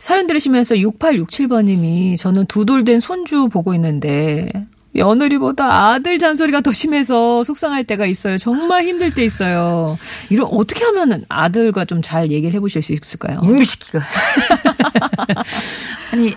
사연 0.00 0.26
들으시면서 0.26 0.74
6867번님이 0.76 2.16
저는 2.16 2.46
두 2.46 2.64
돌 2.64 2.84
된 2.84 2.98
손주 3.00 3.48
보고 3.48 3.74
있는데 3.74 4.50
며느리보다 4.96 5.90
아들 5.90 6.18
잔소리가 6.18 6.60
더 6.62 6.72
심해서 6.72 7.44
속상할 7.44 7.84
때가 7.84 8.06
있어요. 8.06 8.38
정말 8.38 8.84
힘들 8.84 9.12
때 9.14 9.24
있어요. 9.24 9.98
이런 10.30 10.48
어떻게 10.50 10.84
하면 10.84 11.24
아들과 11.28 11.84
좀 11.84 11.96
잘 12.02 12.30
얘기를 12.30 12.54
해보실 12.54 12.82
수 12.82 12.92
있을까요? 12.92 13.40
임시기가 13.42 14.00
아니 16.12 16.34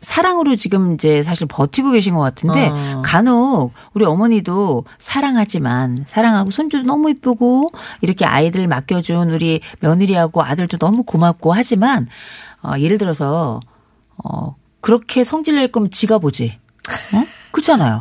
사랑으로 0.00 0.56
지금 0.56 0.94
이제 0.94 1.22
사실 1.22 1.46
버티고 1.46 1.92
계신 1.92 2.14
것 2.14 2.20
같은데 2.20 2.68
어. 2.70 3.02
간혹 3.04 3.72
우리 3.94 4.04
어머니도 4.04 4.84
사랑하지만 4.98 6.04
사랑하고 6.06 6.50
손주도 6.50 6.84
너무 6.84 7.08
이쁘고 7.10 7.70
이렇게 8.00 8.24
아이들 8.26 8.66
맡겨준 8.66 9.30
우리 9.30 9.60
며느리하고 9.80 10.42
아들도 10.42 10.76
너무 10.78 11.04
고맙고 11.04 11.52
하지만 11.52 12.08
어, 12.62 12.72
예를 12.78 12.98
들어서 12.98 13.60
어 14.22 14.56
그렇게 14.80 15.24
성질 15.24 15.54
낼 15.54 15.68
거면 15.68 15.90
지가 15.90 16.18
보지. 16.18 16.58
어? 17.14 17.24
그렇잖아요. 17.52 18.00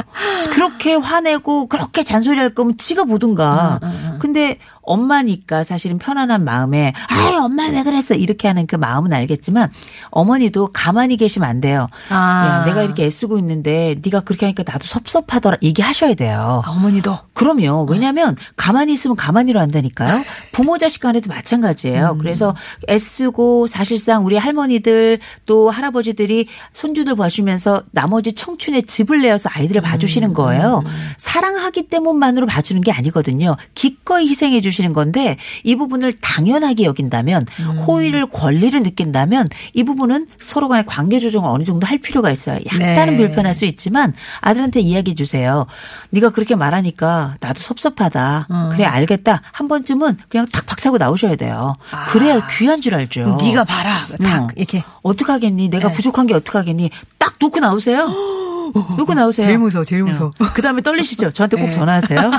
그렇게 0.52 0.96
화내고 0.96 1.68
그렇게 1.68 2.04
잔소리할 2.04 2.50
거면 2.52 2.78
지가 2.78 3.04
보든가. 3.04 3.80
근데 4.20 4.58
엄마니까 4.82 5.64
사실은 5.64 5.98
편안한 6.00 6.44
마음에 6.44 6.94
아이 7.08 7.36
엄마 7.36 7.68
왜 7.68 7.84
그랬어 7.84 8.16
이렇게 8.16 8.48
하는 8.48 8.66
그 8.66 8.76
마음은 8.76 9.14
알겠지만 9.14 9.72
어머니도 10.10 10.72
가만히 10.74 11.18
계시면 11.18 11.48
안 11.48 11.62
돼요. 11.62 11.88
아. 12.10 12.64
야, 12.64 12.66
내가 12.66 12.84
이렇게 12.84 13.06
애쓰고 13.06 13.38
있는데 13.40 13.96
네가 14.04 14.22
그렇게 14.22 14.46
하니까 14.46 14.64
나도 14.66 14.88
섭섭하더라 14.88 15.58
얘기하셔야 15.62 16.14
돼요. 16.16 16.62
아, 16.66 16.72
어머니도 16.72 17.18
그럼요. 17.34 17.86
왜냐하면 17.90 18.36
가만히 18.56 18.94
있으면 18.94 19.16
가만히로 19.16 19.60
한다니까요. 19.60 20.24
부모 20.52 20.78
자식 20.78 21.02
간에도 21.02 21.30
마찬가지예요. 21.30 22.18
그래서 22.20 22.56
애쓰고 22.90 23.68
사실상 23.68 24.26
우리 24.26 24.38
할머니들 24.38 25.20
또 25.46 25.70
할아버지들이 25.70 26.48
손주들 26.74 27.16
봐주면서 27.16 27.84
나머지 27.92 28.34
청춘의 28.34 28.84
집을 28.84 29.22
내어서 29.22 29.50
아이들을 29.54 29.82
봐주시는 29.82 30.34
거예요. 30.34 30.84
사랑하기 31.18 31.88
때문만으로 31.88 32.46
봐주는 32.48 32.82
게 32.82 32.92
아니거든요. 32.92 33.56
기꺼이 33.74 34.28
희생해 34.28 34.62
주 34.62 34.71
시는 34.72 34.94
건데 34.94 35.38
이 35.64 35.76
부분을 35.76 36.14
당연하게 36.22 36.84
여긴다면 36.86 37.46
호의를 37.88 38.28
권리를 38.28 38.82
느낀다면 38.82 39.50
이 39.74 39.84
부분은 39.84 40.28
서로 40.40 40.68
간의 40.68 40.86
관계 40.86 41.20
조정을 41.20 41.50
어느 41.50 41.64
정도 41.64 41.88
할 41.88 41.98
필요가 41.98 42.32
있어요. 42.32 42.60
약간은 42.66 43.18
네. 43.18 43.18
불편할 43.18 43.54
수 43.54 43.66
있지만 43.66 44.14
아들한테 44.40 44.80
이야기해 44.80 45.16
주세요. 45.16 45.66
네가 46.12 46.30
그렇게 46.32 46.56
말하니까 46.56 47.36
나도 47.40 47.62
섭섭하다. 47.62 48.48
그래 48.72 48.86
알겠다. 48.86 49.42
한 49.52 49.68
번쯤은 49.68 50.18
그냥 50.30 50.46
탁 50.52 50.66
박차고 50.66 50.98
나오셔야 50.98 51.36
돼요. 51.36 51.76
그래야 52.10 52.48
귀한 52.48 52.82
줄 52.82 52.96
알죠. 52.96 53.38
네가 53.42 53.64
봐라. 53.66 54.06
딱 54.24 54.44
어. 54.44 54.48
이렇게 54.56 54.84
어떡하겠니? 55.02 55.70
내가 55.70 55.90
네. 55.90 55.94
부족한 55.94 56.28
게 56.28 56.34
어떡하겠니? 56.34 56.90
딱 57.18 57.36
놓고 57.40 57.60
나오세요. 57.60 58.10
놓고 58.98 59.14
나오세요. 59.14 59.48
제일 59.48 59.60
무서워, 59.60 59.84
제일 59.84 60.04
무서워. 60.04 60.32
그 60.54 60.62
다음에 60.62 60.82
떨리시죠? 60.82 61.32
저한테 61.32 61.58
꼭 61.58 61.66
네. 61.66 61.72
전화하세요. 61.72 62.32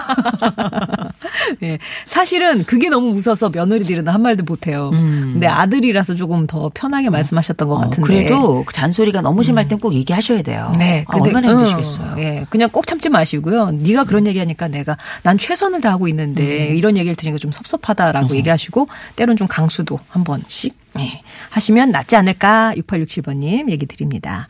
예. 1.62 1.78
사실은 2.06 2.64
그게 2.64 2.88
너무 2.88 3.12
무서워서 3.12 3.50
며느리들은 3.50 4.08
한 4.08 4.22
말도 4.22 4.44
못해요. 4.44 4.90
근데 4.92 5.46
아들이라서 5.46 6.14
조금 6.14 6.46
더 6.46 6.70
편하게 6.72 7.10
말씀하셨던 7.10 7.68
것 7.68 7.74
음. 7.74 7.78
어, 7.78 7.80
같은데. 7.84 8.06
그래도 8.06 8.64
그 8.64 8.72
잔소리가 8.72 9.20
너무 9.22 9.42
심할 9.42 9.68
땐 9.68 9.78
꼭 9.82 9.94
얘기하셔야 9.94 10.42
돼요. 10.42 10.72
네. 10.78 11.04
아, 11.08 11.16
얼마나 11.16 11.48
응, 11.50 11.56
힘드시겠어요. 11.58 12.14
예. 12.18 12.46
그냥 12.50 12.68
꼭 12.70 12.86
참지 12.86 13.08
마시고요. 13.08 13.70
네가 13.72 14.04
그런 14.04 14.26
얘기하니까 14.28 14.68
내가 14.68 14.96
난 15.22 15.38
최선을 15.38 15.80
다하고 15.80 16.06
있는데 16.08 16.70
음. 16.70 16.76
이런 16.76 16.96
얘기를 16.96 17.16
들으니까 17.16 17.38
좀 17.38 17.50
섭섭하다라고 17.50 18.34
얘기를 18.36 18.52
하시고 18.52 18.86
때론 19.16 19.36
좀 19.36 19.48
강수도 19.48 19.98
한 20.08 20.22
번씩 20.22 20.76
예. 20.98 21.20
하시면 21.50 21.90
낫지 21.90 22.16
않을까 22.16 22.74
6867번님 22.76 23.70
얘기 23.70 23.86
드립니다. 23.86 24.46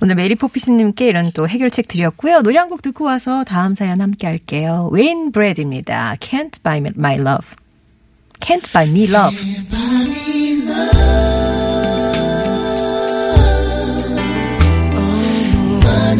오늘 0.00 0.14
메리 0.14 0.34
포핀스님께 0.36 1.08
이런 1.08 1.19
또 1.34 1.48
해결책 1.48 1.88
드렸고요. 1.88 2.42
노래 2.42 2.58
한 2.58 2.68
곡 2.70 2.82
듣고 2.82 3.04
와서 3.04 3.44
다음 3.44 3.74
사연 3.74 4.00
함께 4.00 4.26
할게요. 4.26 4.88
웨인 4.92 5.32
브래디입니다. 5.32 6.16
Can't 6.20 6.62
buy 6.62 6.78
me 6.78 6.90
my 6.96 7.16
love. 7.16 7.56
Can't 8.38 8.72
buy 8.72 8.88
me 8.88 9.08
love. 9.08 9.36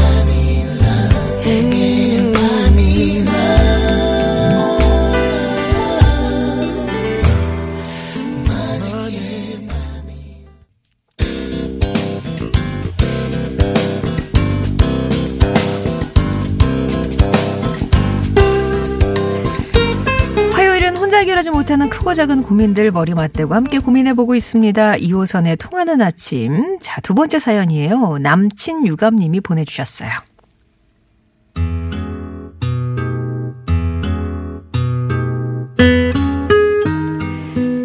해결하지 21.46 21.52
못하는 21.52 21.90
크고 21.90 22.14
작은 22.16 22.42
고민들 22.42 22.92
머리 22.92 23.14
맞대고 23.14 23.54
함께 23.54 23.78
고민해보고 23.78 24.34
있습니다. 24.34 24.96
2호선의 24.96 25.60
통하는 25.60 26.02
아침. 26.02 26.80
자, 26.82 27.00
두 27.02 27.14
번째 27.14 27.38
사연이에요. 27.38 28.18
남친 28.18 28.88
유감님이 28.88 29.42
보내주셨어요. 29.42 30.10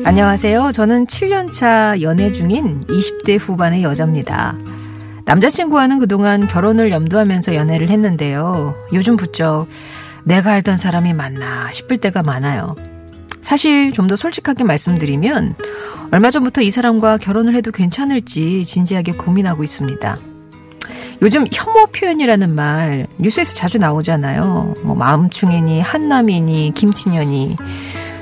안녕하세요. 0.04 0.72
저는 0.72 1.06
7년차 1.06 2.00
연애 2.00 2.32
중인 2.32 2.84
20대 2.86 3.38
후반의 3.38 3.82
여자입니다. 3.82 4.56
남자친구와는 5.26 5.98
그동안 5.98 6.46
결혼을 6.46 6.90
염두하면서 6.90 7.54
연애를 7.54 7.90
했는데요. 7.90 8.74
요즘 8.94 9.16
부쩍 9.16 9.68
내가 10.24 10.52
알던 10.52 10.78
사람이 10.78 11.12
맞나 11.12 11.70
싶을 11.70 11.98
때가 11.98 12.22
많아요. 12.22 12.74
사실 13.42 13.92
좀 13.92 14.06
더 14.06 14.16
솔직하게 14.16 14.64
말씀드리면 14.64 15.54
얼마 16.10 16.30
전부터 16.30 16.62
이 16.62 16.70
사람과 16.70 17.16
결혼을 17.18 17.54
해도 17.54 17.70
괜찮을지 17.70 18.64
진지하게 18.64 19.12
고민하고 19.12 19.62
있습니다. 19.62 20.18
요즘 21.22 21.46
혐오 21.52 21.86
표현이라는 21.86 22.54
말 22.54 23.06
뉴스에서 23.18 23.54
자주 23.54 23.78
나오잖아요. 23.78 24.74
뭐 24.82 24.96
마음충이니 24.96 25.80
한남이니 25.80 26.72
김치년이 26.74 27.56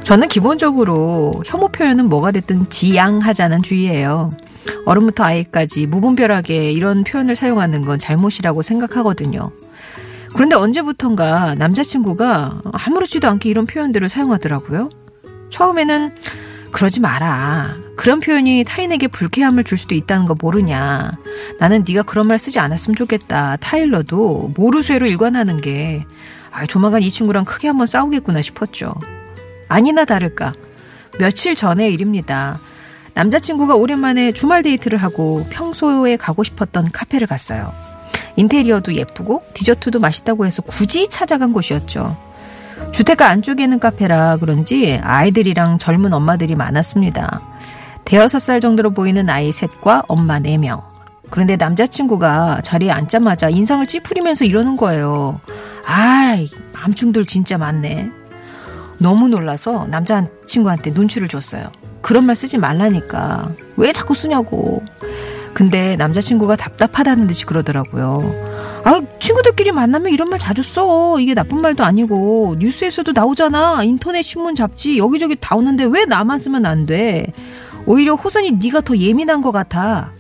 저는 0.02 0.28
기본적으로 0.28 1.32
혐오 1.46 1.68
표현은 1.68 2.08
뭐가 2.08 2.32
됐든 2.32 2.68
지양하자는 2.68 3.62
주의예요. 3.62 4.30
어른부터 4.84 5.24
아이까지 5.24 5.86
무분별하게 5.86 6.72
이런 6.72 7.04
표현을 7.04 7.36
사용하는 7.36 7.84
건 7.84 7.98
잘못이라고 7.98 8.62
생각하거든요. 8.62 9.52
그런데 10.34 10.56
언제부턴가 10.56 11.54
남자친구가 11.54 12.62
아무렇지도 12.72 13.28
않게 13.28 13.48
이런 13.48 13.64
표현들을 13.66 14.08
사용하더라고요. 14.08 14.88
처음에는 15.50 16.14
그러지 16.72 17.00
마라. 17.00 17.74
그런 17.96 18.20
표현이 18.20 18.64
타인에게 18.64 19.08
불쾌함을 19.08 19.64
줄 19.64 19.78
수도 19.78 19.94
있다는 19.94 20.26
거 20.26 20.36
모르냐. 20.38 21.12
나는 21.58 21.84
네가 21.86 22.02
그런 22.02 22.26
말 22.26 22.38
쓰지 22.38 22.58
않았으면 22.58 22.94
좋겠다. 22.94 23.56
타일러도 23.56 24.52
모르쇠로 24.54 25.06
일관하는 25.06 25.56
게 25.56 26.04
아, 26.52 26.66
조만간 26.66 27.02
이 27.02 27.10
친구랑 27.10 27.44
크게 27.44 27.68
한번 27.68 27.86
싸우겠구나 27.86 28.42
싶었죠. 28.42 28.94
아니나 29.68 30.04
다를까. 30.04 30.52
며칠 31.18 31.54
전의 31.54 31.92
일입니다. 31.92 32.60
남자친구가 33.14 33.74
오랜만에 33.74 34.32
주말 34.32 34.62
데이트를 34.62 34.98
하고 34.98 35.44
평소에 35.50 36.16
가고 36.16 36.44
싶었던 36.44 36.92
카페를 36.92 37.26
갔어요. 37.26 37.72
인테리어도 38.36 38.94
예쁘고 38.94 39.42
디저트도 39.54 39.98
맛있다고 39.98 40.46
해서 40.46 40.62
굳이 40.62 41.08
찾아간 41.08 41.52
곳이었죠. 41.52 42.27
주택가 42.92 43.28
안쪽에는 43.28 43.78
카페라 43.78 44.36
그런지 44.36 44.98
아이들이랑 45.02 45.78
젊은 45.78 46.12
엄마들이 46.12 46.54
많았습니다. 46.54 47.40
대여섯 48.04 48.40
살 48.40 48.60
정도로 48.60 48.90
보이는 48.92 49.28
아이 49.28 49.52
셋과 49.52 50.04
엄마 50.08 50.38
네 50.38 50.58
명. 50.58 50.82
그런데 51.30 51.56
남자친구가 51.56 52.62
자리에 52.62 52.90
앉자마자 52.90 53.50
인상을 53.50 53.84
찌푸리면서 53.86 54.44
이러는 54.44 54.76
거예요. 54.76 55.40
아이, 55.86 56.48
맘충들 56.72 57.26
진짜 57.26 57.58
많네. 57.58 58.10
너무 58.98 59.28
놀라서 59.28 59.86
남자친구한테 59.88 60.90
눈치를 60.90 61.28
줬어요. 61.28 61.70
그런 62.00 62.24
말 62.24 62.34
쓰지 62.34 62.58
말라니까. 62.58 63.50
왜 63.76 63.92
자꾸 63.92 64.14
쓰냐고. 64.14 64.82
근데 65.54 65.96
남자친구가 65.96 66.56
답답하다는 66.56 67.26
듯이 67.26 67.44
그러더라고요. 67.44 68.57
아, 68.88 69.02
친구들끼리 69.18 69.70
만나면 69.70 70.14
이런 70.14 70.30
말 70.30 70.38
자주 70.38 70.62
써. 70.62 71.20
이게 71.20 71.34
나쁜 71.34 71.60
말도 71.60 71.84
아니고. 71.84 72.56
뉴스에서도 72.58 73.12
나오잖아. 73.12 73.84
인터넷 73.84 74.22
신문 74.22 74.54
잡지 74.54 74.96
여기저기 74.96 75.36
다 75.38 75.56
오는데 75.56 75.84
왜 75.84 76.06
나만 76.06 76.38
쓰면 76.38 76.64
안 76.64 76.86
돼? 76.86 77.26
오히려 77.84 78.14
호선이 78.14 78.52
네가 78.52 78.80
더 78.80 78.96
예민한 78.96 79.42
것 79.42 79.52
같아. 79.52 80.12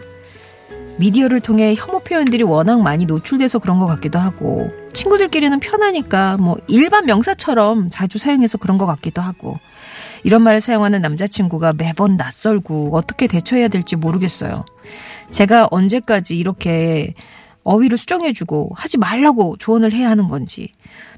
미디어를 0.98 1.40
통해 1.40 1.74
혐오 1.78 2.00
표현들이 2.00 2.42
워낙 2.42 2.82
많이 2.82 3.06
노출돼서 3.06 3.58
그런 3.58 3.78
것 3.78 3.86
같기도 3.86 4.18
하고 4.18 4.70
친구들끼리는 4.92 5.58
편하니까 5.60 6.36
뭐 6.36 6.58
일반 6.66 7.06
명사처럼 7.06 7.88
자주 7.88 8.18
사용해서 8.18 8.58
그런 8.58 8.76
것 8.76 8.84
같기도 8.84 9.22
하고 9.22 9.58
이런 10.24 10.42
말을 10.42 10.60
사용하는 10.60 11.00
남자친구가 11.00 11.74
매번 11.74 12.16
낯설고 12.16 12.90
어떻게 12.92 13.28
대처해야 13.28 13.68
될지 13.68 13.96
모르겠어요. 13.96 14.66
제가 15.30 15.68
언제까지 15.70 16.36
이렇게 16.36 17.14
어휘를 17.64 17.98
수정해주고 17.98 18.72
하지 18.74 18.98
말라고 18.98 19.56
조언을 19.58 19.92
해야 19.92 20.10
하는 20.10 20.26
건지 20.26 20.72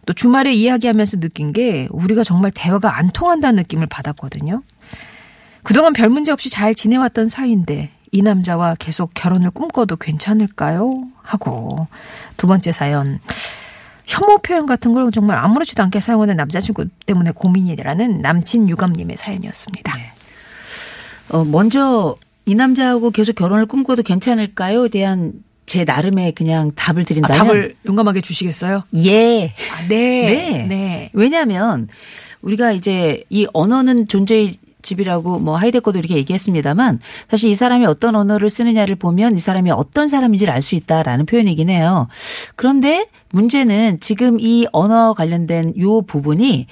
또 0.07 0.13
주말에 0.13 0.53
이야기하면서 0.53 1.21
느낀 1.21 1.53
게 1.53 1.89
우리가 1.91 2.25
정말 2.25 2.51
대화가 2.55 2.97
안 2.97 3.11
통한다는 3.11 3.57
느낌을 3.57 3.87
받았거든요. 3.87 4.63
그동안 5.63 5.93
별 5.93 6.09
문제 6.09 6.33
없이 6.33 6.51
잘 6.51 6.75
지내왔던 6.75 7.29
사이인데 7.29 7.91
이 8.13 8.23
남자와 8.23 8.77
계속 8.79 9.13
결혼을 9.15 9.51
꿈꿔도 9.51 9.97
괜찮을까요? 9.97 11.05
하고 11.23 11.87
두 12.37 12.47
번째 12.47 12.73
사연 12.73 13.21
혐오 14.07 14.39
표현 14.39 14.67
같은 14.67 14.93
걸 14.93 15.11
정말 15.13 15.39
아무렇지도 15.39 15.83
않게 15.85 16.01
사용하는 16.01 16.37
남자친구 16.37 16.87
때문에 17.07 17.31
고민이라는 17.31 18.21
남친 18.21 18.69
유감님의 18.69 19.17
사연이었습니다. 19.17 19.97
어, 21.31 21.45
먼저 21.45 22.17
이 22.45 22.57
남자하고 22.57 23.13
계속 23.13 23.37
결혼을 23.37 23.67
꿈꿔도 23.67 24.03
괜찮을까요? 24.03 24.87
에 24.87 24.89
대한 24.89 25.33
제 25.71 25.85
나름의 25.85 26.33
그냥 26.33 26.73
답을 26.75 27.03
아, 27.03 27.05
드린다면 27.05 27.47
답을 27.47 27.77
용감하게 27.87 28.23
주시겠어요? 28.23 28.83
예. 29.05 29.53
아, 29.73 29.87
네. 29.89 30.27
네. 30.27 30.67
네. 30.69 31.11
왜냐하면 31.13 31.87
우리가 32.43 32.73
이제 32.73 33.23
이 33.31 33.47
언어는 33.53 34.09
존재의 34.09 34.57
집이라고 34.83 35.39
뭐 35.39 35.55
하이데거도 35.57 36.01
이렇게 36.01 36.17
얘기했습니다만 36.17 36.99
사실 37.31 37.51
이 37.51 37.55
사람이 37.55 37.87
어떤 37.87 38.17
언어를 38.17 38.51
쓰느냐를 38.51 38.97
보면 38.97 39.37
이 39.37 39.41
사람이 39.41 39.71
어떤 39.71 40.09
사람인지를 40.09 40.53
알 40.53 40.61
수 40.61 40.75
있다라는 40.75 41.27
표현이긴 41.27 41.71
해요. 41.71 42.09
그런데 42.57 43.07
문제는 43.31 43.99
지금 44.01 44.41
이 44.41 44.67
언어 44.73 45.13
관련된 45.13 45.75
요 45.79 46.03
부분이 46.03 46.67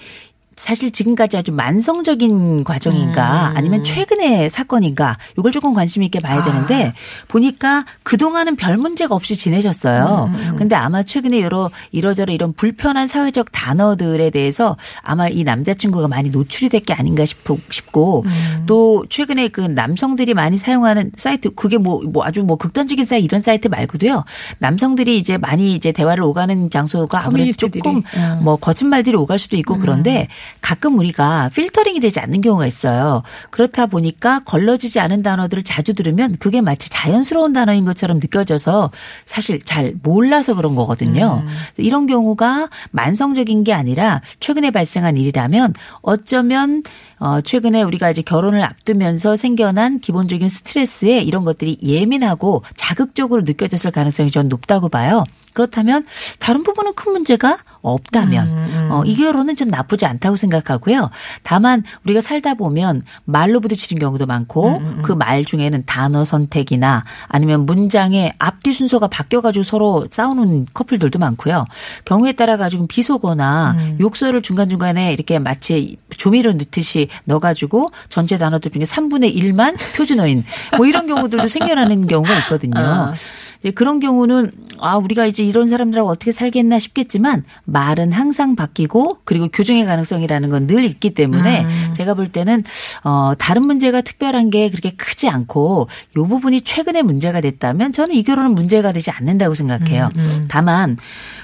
사실 0.59 0.91
지금까지 0.91 1.37
아주 1.37 1.53
만성적인 1.53 2.65
과정인가 2.65 3.51
음. 3.51 3.57
아니면 3.57 3.85
최근의 3.85 4.51
사건인가 4.51 5.17
이걸 5.39 5.53
조금 5.53 5.73
관심 5.73 6.03
있게 6.03 6.19
봐야 6.19 6.41
아. 6.41 6.45
되는데 6.45 6.93
보니까 7.29 7.87
그동안은 8.03 8.57
별 8.57 8.77
문제가 8.77 9.15
없이 9.15 9.37
지내셨어요. 9.37 10.33
음, 10.35 10.57
근데 10.57 10.75
아마 10.75 11.03
최근에 11.05 11.41
여러 11.43 11.71
이러저러 11.93 12.33
이런 12.33 12.53
불편한 12.53 13.07
사회적 13.07 13.53
단어들에 13.53 14.31
대해서 14.31 14.77
아마 15.03 15.29
이 15.29 15.45
남자친구가 15.45 16.09
많이 16.09 16.31
노출이 16.31 16.69
될 16.69 16.79
게 16.89 16.95
아닌가 16.95 17.25
싶고, 17.27 18.23
음. 18.25 18.65
또 18.67 19.05
최근에 19.11 19.49
그 19.49 19.61
남성들이 19.61 20.33
많이 20.33 20.57
사용하는 20.57 21.11
사이트 21.17 21.51
그게 21.51 21.77
뭐, 21.77 22.01
뭐 22.03 22.25
아주 22.25 22.43
뭐 22.43 22.57
극단적인 22.57 23.05
사이트 23.05 23.25
이런 23.25 23.43
사이트 23.43 23.69
말고도요. 23.69 24.25
남성들이 24.59 25.19
이제 25.19 25.37
많이 25.39 25.75
이제 25.75 25.93
대화를 25.93 26.25
오가는 26.25 26.71
장소가 26.71 27.27
아무래도. 27.27 27.53
조금 27.53 28.03
음. 28.17 28.39
뭐 28.43 28.57
거친 28.57 28.89
말들이 28.89 29.17
오갈 29.17 29.39
수도 29.39 29.57
있고 29.57 29.79
그런데 29.79 30.29
가끔 30.61 30.99
우리가 30.99 31.51
필터링이 31.55 32.01
되지 32.01 32.21
않는 32.21 32.41
경우가 32.41 32.67
있어요. 32.67 33.23
그렇다 33.51 33.87
보니까 33.87 34.41
걸러지지 34.45 35.01
않은 35.01 35.23
단어들을 35.23 35.63
자주 35.65 35.95
들으면 35.95 36.37
그게 36.39 36.61
마치 36.61 36.91
자연스러운 36.91 37.53
단어인 37.53 37.85
것처럼 37.85 38.19
느껴져서 38.21 38.91
사실 39.27 39.63
잘 39.63 39.95
몰라서 40.03 40.55
그런 40.55 40.75
거거든요. 40.75 41.45
이런 41.77 42.07
경우가 42.07 42.69
만성적인 42.91 43.65
게 43.65 43.73
아니라 43.73 44.21
최근에 44.41 44.71
발생한 44.71 45.17
일이라면 45.17 45.75
어쩌면 46.03 46.83
어, 47.19 47.41
최근에 47.41 47.83
우리가 47.83 48.11
이제 48.11 48.23
결혼을 48.23 48.63
앞두면서 48.63 49.37
생겨난 49.37 49.99
기본적인 49.99 50.49
스트레스에 50.49 51.19
이런 51.19 51.45
것들이 51.45 51.79
예민하고 51.83 52.63
자극적으로 52.77 53.43
느껴졌을 53.43 53.91
가능성이 53.91 54.31
전 54.31 54.49
높다고 54.49 54.89
봐요. 54.89 55.25
그렇다면 55.53 56.07
다른 56.39 56.63
부분은 56.63 56.95
큰 56.95 57.13
문제가 57.13 57.59
없다면 57.83 58.91
어, 58.91 59.03
이 59.05 59.17
결혼은 59.17 59.57
좀 59.57 59.69
나쁘지 59.69 60.07
않다고 60.07 60.37
생각하고요. 60.37 61.11
다만 61.43 61.83
우리가 62.05 62.21
살다 62.21 62.55
보면 62.55 63.03
말로 63.25 63.61
부딪히는 63.61 64.01
경우도 64.01 64.27
많고 64.27 64.81
그말 65.03 65.45
중에는 65.45 65.85
단어 65.87 66.25
선택이나 66.25 67.05
아니면 67.27 67.67
문장의 67.67 68.33
앞뒤 68.39 68.73
순서가 68.73 69.09
바뀌어가지고 69.09 69.63
서로 69.63 70.07
싸우는 70.11 70.67
커플들도 70.75 71.19
많고요. 71.19 71.65
경우에 72.05 72.33
따라 72.33 72.57
가지고 72.57 72.87
비속어나 72.87 73.77
욕설을 74.01 74.43
중간 74.43 74.69
중간에 74.69 75.13
이렇게 75.13 75.39
마치 75.39 75.97
조미료 76.11 76.53
넣듯이 76.53 77.09
넣어가지고 77.25 77.91
전체 78.09 78.39
단어들 78.39 78.71
중에 78.71 78.83
3분의 78.83 79.37
1만 79.37 79.77
표준어인 79.97 80.45
뭐 80.77 80.87
이런 80.87 81.07
경우들도 81.07 81.49
생겨나는 81.49 82.07
경우가 82.07 82.39
있거든요. 82.41 82.79
아. 82.79 83.15
이제 83.61 83.71
그런 83.73 83.99
경우는 84.01 84.53
아 84.81 84.97
우리가 84.97 85.27
이제 85.27 85.43
이런 85.43 85.67
사람들하고 85.67 86.09
어떻게 86.09 86.31
살겠나 86.31 86.79
싶겠지만 86.79 87.43
말은 87.65 88.13
항상 88.13 88.55
바뀌고 88.55 89.19
그리고 89.25 89.49
교정의 89.49 89.85
가능성이라는 89.85 90.49
건 90.51 90.67
늘 90.69 90.85
있기 90.85 91.11
때문에 91.15 91.67
제가 91.95 92.15
볼 92.15 92.29
때는 92.29 92.63
어 93.05 93.33
다른 93.39 93.67
문제가 93.67 94.01
특별한 94.01 94.51
게 94.51 94.71
그렇게 94.71 94.91
크지 94.91 95.29
않고 95.29 95.89
요 96.17 96.27
부분이 96.27 96.61
최근에 96.61 97.03
문제가 97.03 97.41
됐다면 97.41 97.93
저는 97.93 98.15
이 98.15 98.23
결혼은 98.23 98.55
문제가 98.55 98.93
되지 98.93 99.11
않는다고 99.11 99.55
생각해요. 99.55 100.11
다만 100.49 100.97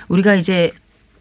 우리가 0.09 0.35
이제 0.35 0.73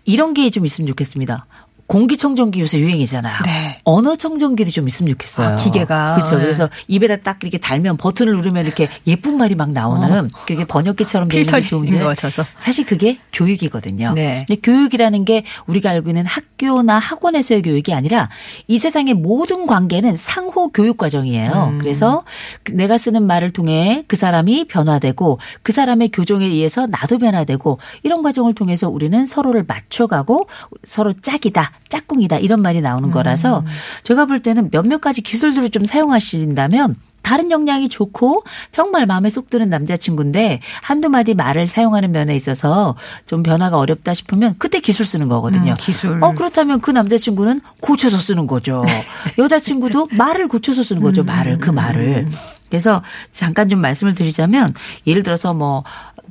이런 0.06 0.34
게 0.34 0.50
좀 0.50 0.66
있으면 0.66 0.88
좋겠습니다. 0.90 1.46
공기청정기 1.88 2.60
요새 2.62 2.80
유행이잖아요. 2.80 3.40
네. 3.46 3.80
언어 3.84 4.16
청정기도 4.16 4.72
좀 4.72 4.88
있으면 4.88 5.12
좋겠어요. 5.12 5.50
아, 5.50 5.56
기계가. 5.56 6.16
그렇죠. 6.16 6.38
네. 6.38 6.44
그래서 6.44 6.70
입에다 6.88 7.18
딱 7.18 7.38
이렇게 7.42 7.58
달면 7.58 7.98
버튼을 7.98 8.34
누르면 8.34 8.66
이렇게 8.66 8.90
예쁜 9.06 9.38
말이 9.38 9.54
막 9.54 9.72
나오는 9.72 10.30
그게 10.48 10.66
번역기처럼 10.66 11.28
되는 11.28 11.46
게 11.46 11.62
좋은데 11.62 12.00
넣어져서. 12.00 12.46
사실 12.58 12.86
그게 12.86 13.20
교육이거든요. 13.32 14.14
네. 14.14 14.46
근데 14.48 14.60
교육이라는 14.62 15.26
게 15.26 15.44
우리가 15.68 15.92
알고 15.92 16.10
있는 16.10 16.26
학교나 16.26 16.98
학원에서의 16.98 17.62
교육이 17.62 17.94
아니라 17.94 18.30
이 18.68 18.80
세상의 18.80 19.14
모든 19.14 19.68
관계는 19.68 20.18
상호 20.18 20.70
교육 20.70 20.98
과정이에요. 20.98 21.78
그래서 21.80 22.24
그 22.64 22.72
내가 22.72 22.98
쓰는 22.98 23.24
말을 23.24 23.52
통해 23.52 24.04
그 24.08 24.16
사람이 24.16 24.66
변화되고 24.68 25.40
그 25.62 25.72
사람의 25.72 26.10
교정에 26.10 26.46
의해서 26.46 26.88
나도 26.88 27.20
변화되고 27.20 27.80
이런 28.04 28.22
과정을 28.22 28.56
통해서 28.56 28.90
우리는 28.90 29.26
서로를 29.26 29.64
맞춰가고 29.68 30.48
서로 30.84 31.14
짝이다, 31.14 31.73
짝꿍이다 31.90 32.40
이런 32.40 32.62
말이 32.62 32.82
나오는 32.82 33.12
거라서 33.12 33.64
제가 34.04 34.26
볼 34.26 34.42
때는 34.42 34.72
몇몇 34.72 35.00
가지 35.00 35.22
기술들을 35.22 35.70
좀 35.70 35.86
사용하신다면 35.86 36.96
다른 37.24 37.50
역량이 37.50 37.90
좋고 37.90 38.44
정말 38.70 39.06
마음에 39.06 39.30
쏙 39.30 39.50
드는 39.50 39.70
남자친구인데 39.70 40.60
한두 40.82 41.10
마디 41.10 41.34
말을 41.34 41.68
사용하는 41.68 42.12
면에 42.12 42.36
있어서 42.36 42.96
좀 43.26 43.42
변화가 43.42 43.78
어렵다 43.78 44.14
싶으면 44.14 44.56
그때 44.60 44.80
기술 44.80 45.06
쓰는 45.06 45.30
거거든요. 45.30 45.72
음, 45.72 45.78
기술. 45.80 46.22
어, 46.22 46.34
그렇다면 46.34 46.82
그 46.82 46.92
남자친구는 46.92 47.62
고쳐서 47.80 48.18
쓰는 48.18 48.46
거죠. 48.46 48.84
여자친구도 49.40 50.10
말을 50.12 50.50
고쳐서 50.50 50.84
쓰는 50.84 51.02
거죠. 51.02 51.24
말을, 51.24 51.60
그 51.60 51.70
말을. 51.70 52.28
그래서 52.70 53.02
잠깐 53.32 53.70
좀 53.70 53.80
말씀을 53.80 54.14
드리자면 54.16 54.74
예를 55.08 55.24
들어서 55.24 55.54
뭐 55.54 55.84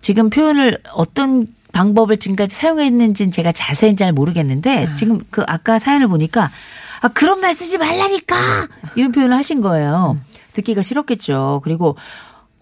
지금 0.03 0.29
표현을 0.29 0.79
어떤 0.95 1.47
방법을 1.73 2.19
지금까지 2.19 2.55
사용했는지는 2.55 3.33
제가 3.33 3.53
자세히 3.53 3.97
잘 3.97 4.13
모르겠는데 4.13 4.95
지금 4.95 5.21
그 5.31 5.43
아까 5.47 5.79
사연을 5.79 6.09
보니까 6.09 6.51
아, 7.01 7.09
그런 7.09 7.41
말 7.41 7.53
쓰지 7.55 7.79
말라니까! 7.79 8.37
이런 8.95 9.11
표현을 9.11 9.37
하신 9.37 9.61
거예요. 9.61 10.19
듣기가 10.53 10.83
싫었겠죠. 10.83 11.63
그리고 11.65 11.97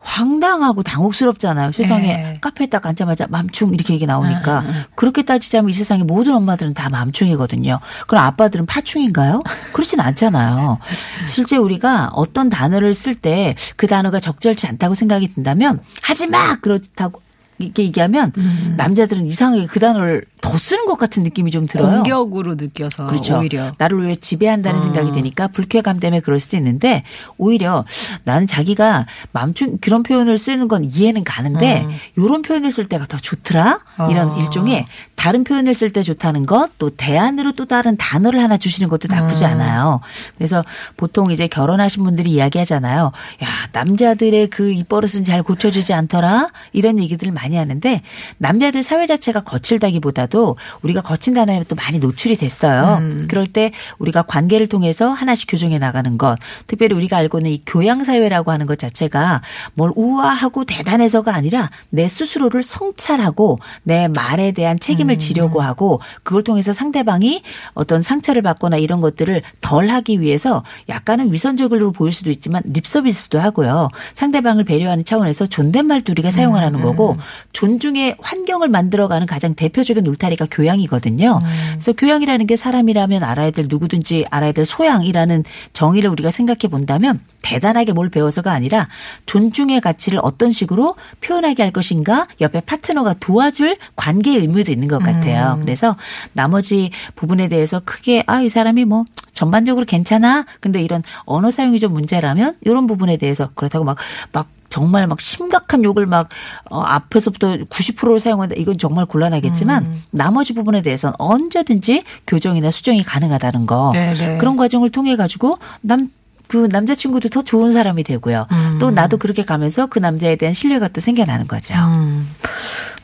황당하고 0.03 0.83
당혹스럽잖아요. 0.83 1.73
세상에 1.73 2.17
네. 2.17 2.39
카페에 2.41 2.69
딱 2.69 2.87
앉자마자 2.87 3.27
맘충 3.29 3.75
이렇게 3.75 3.93
얘기 3.93 4.07
나오니까 4.07 4.65
그렇게 4.95 5.23
따지자면 5.23 5.69
이 5.69 5.73
세상의 5.75 6.05
모든 6.05 6.33
엄마들은 6.35 6.73
다 6.73 6.89
맘충이거든요. 6.89 7.79
그럼 8.07 8.25
아빠들은 8.25 8.65
파충인가요? 8.65 9.43
그렇진 9.75 10.01
않잖아요. 10.01 10.79
실제 11.27 11.59
우리가 11.59 12.11
어떤 12.15 12.49
단어를 12.49 12.95
쓸 12.95 13.15
때 13.15 13.55
그 13.77 13.87
단어가 13.87 14.21
적절치 14.21 14.67
않다고 14.69 14.95
생각이 14.95 15.35
든다면 15.35 15.81
하지 16.03 16.27
마 16.29 16.57
그렇다고 16.61 17.21
이렇게 17.61 17.85
얘기하면 17.85 18.33
남자들은 18.77 19.27
이상하게 19.27 19.67
그 19.67 19.79
단어를 19.79 20.25
더 20.41 20.57
쓰는 20.57 20.87
것 20.87 20.97
같은 20.97 21.23
느낌이 21.23 21.51
좀 21.51 21.67
들어요. 21.67 22.03
공격으로 22.03 22.55
느껴서 22.55 23.07
그렇죠. 23.07 23.39
오히려 23.39 23.73
나를 23.79 24.03
왜 24.03 24.17
지배한다는 24.17 24.81
생각이 24.81 25.13
드니까 25.13 25.49
불쾌감 25.49 26.01
때문에 26.01 26.21
그럴 26.21 26.41
수도 26.41 26.57
있는데 26.57 27.05
오히려 27.37 27.85
나는 28.25 28.47
자기가 28.47 29.07
맘충 29.33 29.79
그런 29.81 30.03
표현을 30.03 30.39
쓰는 30.39 30.67
건 30.67 30.85
이해는 30.85 31.25
가는데 31.25 31.87
이런 32.17 32.43
표현을 32.43 32.73
쓸 32.73 32.89
때가 32.89 33.05
더 33.07 33.19
좋더라 33.19 33.81
이런 34.11 34.31
어. 34.31 34.37
일종의 34.39 34.87
다른 35.15 35.45
표현을 35.45 35.75
쓸 35.75 35.91
때 35.91 36.03
좋다는 36.03 36.47
것 36.47 36.71
또 36.81 36.89
대안으로 36.91 37.53
또 37.53 37.67
다른 37.67 37.97
단어를 37.97 38.41
하나 38.43 38.57
주시는 38.57 38.89
것도 38.89 39.09
나쁘지 39.09 39.45
않아요. 39.45 40.01
그래서 40.37 40.65
보통 40.97 41.31
이제 41.31 41.47
결혼하신 41.47 42.03
분들이 42.03 42.31
이야기하잖아요. 42.31 43.05
야 43.05 43.47
남자들의 43.73 44.49
그 44.49 44.73
입버릇은 44.73 45.23
잘 45.25 45.43
고쳐주지 45.43 45.93
않더라 45.93 46.49
이런 46.73 46.99
얘기들을 46.99 47.33
많이 47.33 47.50
하는데 47.57 48.03
남자들 48.39 48.83
사회 48.83 49.07
자체가 49.07 49.41
거칠다기보다도 49.41 50.57
우리가 50.83 51.01
거친 51.01 51.35
단어에 51.35 51.65
또 51.69 51.77
많이 51.77 51.99
노출이 51.99 52.37
됐어요. 52.37 53.01
그럴 53.29 53.47
때 53.47 53.73
우리가 53.99 54.23
관계를 54.23 54.67
통해서 54.69 55.11
하나씩 55.11 55.51
교정해 55.51 55.79
나가는 55.79 56.17
것, 56.19 56.39
특별히 56.67 56.95
우리가 56.95 57.17
알고 57.17 57.39
있는 57.39 57.51
이 57.51 57.63
교양 57.67 58.05
사회라고 58.05 58.51
하는 58.51 58.67
것 58.67 58.79
자체가 58.79 59.43
뭘 59.75 59.93
우아하고 59.97 60.65
대단해서가 60.65 61.35
아니라 61.35 61.71
내 61.89 62.09
스스로를 62.09 62.63
성찰하고 62.63 63.59
내 63.83 64.09
말에 64.09 64.53
대한 64.53 64.79
책임을 64.79 65.19
지려고 65.19 65.61
하고 65.61 66.01
그걸 66.23 66.43
통해서 66.43 66.73
상대방이 66.73 67.43
어떤 67.75 68.03
상처를 68.03 68.43
받거나 68.43 68.77
이런 68.77 69.01
것들을 69.01 69.43
덜 69.61 69.91
하기 69.91 70.21
위해서 70.21 70.63
약간은 70.89 71.33
위선적으로 71.33 71.93
보일 71.93 72.13
수도 72.13 72.31
있지만 72.31 72.63
립서비스도 72.65 73.39
하고요. 73.39 73.89
상대방을 74.15 74.65
배려하는 74.65 75.05
차원에서 75.05 75.47
존댓말도 75.47 76.13
우리가 76.13 76.31
사용하는 76.31 76.81
거고 76.81 77.17
존중의 77.53 78.17
환경을 78.21 78.69
만들어가는 78.69 79.27
가장 79.27 79.55
대표적인 79.55 80.07
울타리가 80.07 80.49
교양이거든요. 80.51 81.41
그래서 81.71 81.93
교양이라는 81.93 82.47
게 82.47 82.57
사람이라면 82.57 83.23
알아야 83.23 83.51
될 83.53 83.67
누구든지 83.69 84.27
알아야 84.31 84.53
될 84.53 84.65
소양이라는 84.65 85.45
정의를 85.73 86.11
우리가 86.11 86.31
생각해 86.31 86.69
본다면 86.71 87.21
대단하게 87.43 87.93
뭘 87.93 88.11
배워서가 88.11 88.53
아니라 88.53 88.89
존중의 89.27 89.81
가치를 89.81 90.21
어떤 90.23 90.51
식으로 90.53 90.97
표현하게 91.23 91.63
할 91.63 91.73
것인가 91.73 92.27
옆에 92.41 92.61
파트너가 92.61 93.15
도와줄 93.15 93.77
관계의 93.97 94.39
의무도 94.41 94.71
있는 94.73 94.89
것 94.89 94.99
같아요. 95.03 95.59
그래서 95.61 95.97
나머지 96.35 96.91
부분에 97.15 97.49
대해서 97.49 97.81
크게 97.85 98.25
아 98.27 98.41
이 98.41 98.49
사람이 98.49 98.87
뭐 98.87 99.05
전반적으로 99.35 99.85
괜찮아. 99.85 100.47
근데 100.61 100.83
이런 100.83 101.03
언어 101.25 101.51
사용이 101.51 101.79
좀 101.79 101.93
문제라면 101.93 102.57
이런 102.63 102.87
부분에 102.87 103.19
대해서 103.19 103.51
그렇다고 103.55 103.85
막막 103.85 104.49
정말 104.71 105.07
막 105.07 105.21
심각한 105.21 105.85
욕을 105.85 106.07
막 106.07 106.31
어, 106.71 106.81
앞에서부터 106.81 107.57
90%를 107.57 108.19
사용한다. 108.21 108.55
이건 108.57 108.79
정말 108.79 109.05
곤란하겠지만 109.05 110.03
나머지 110.11 110.55
부분에 110.55 110.81
대해서는 110.81 111.15
언제든지 111.19 112.05
교정이나 112.27 112.71
수정이 112.71 113.03
가능하다는 113.03 113.67
거. 113.67 113.91
네네. 113.93 114.39
그런 114.39 114.57
과정을 114.57 114.91
통해 114.91 115.17
가지고 115.17 115.59
남 115.83 116.09
그 116.51 116.69
남자친구도 116.71 117.29
더 117.29 117.43
좋은 117.43 117.73
사람이 117.73 118.03
되고요. 118.03 118.49
또 118.81 118.91
나도 118.91 119.19
그렇게 119.19 119.45
가면서 119.45 119.87
그 119.87 120.01
남자에 120.01 120.35
대한 120.35 120.53
신뢰가 120.53 120.89
또 120.89 121.01
생겨나는 121.01 121.47
거죠. 121.47 121.75
음. 121.75 122.29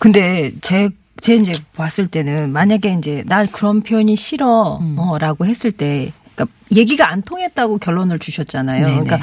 근데 0.00 0.50
제, 0.62 0.90
제 1.20 1.37
이제 1.37 1.52
봤을 1.76 2.09
때는 2.09 2.52
만약에 2.52 2.96
이제 2.98 3.22
난 3.26 3.46
그런 3.52 3.83
표현이 3.83 4.16
싫어, 4.16 4.79
음. 4.83 4.96
어, 4.98 5.16
라고 5.18 5.46
했을 5.46 5.70
때, 5.70 6.12
그러니까 6.35 6.52
얘기가 6.74 7.09
안 7.09 7.22
통했다고 7.22 7.79
결론을 7.79 8.18
주셨잖아요. 8.18 8.85
네네. 8.85 9.00
그러니까 9.00 9.20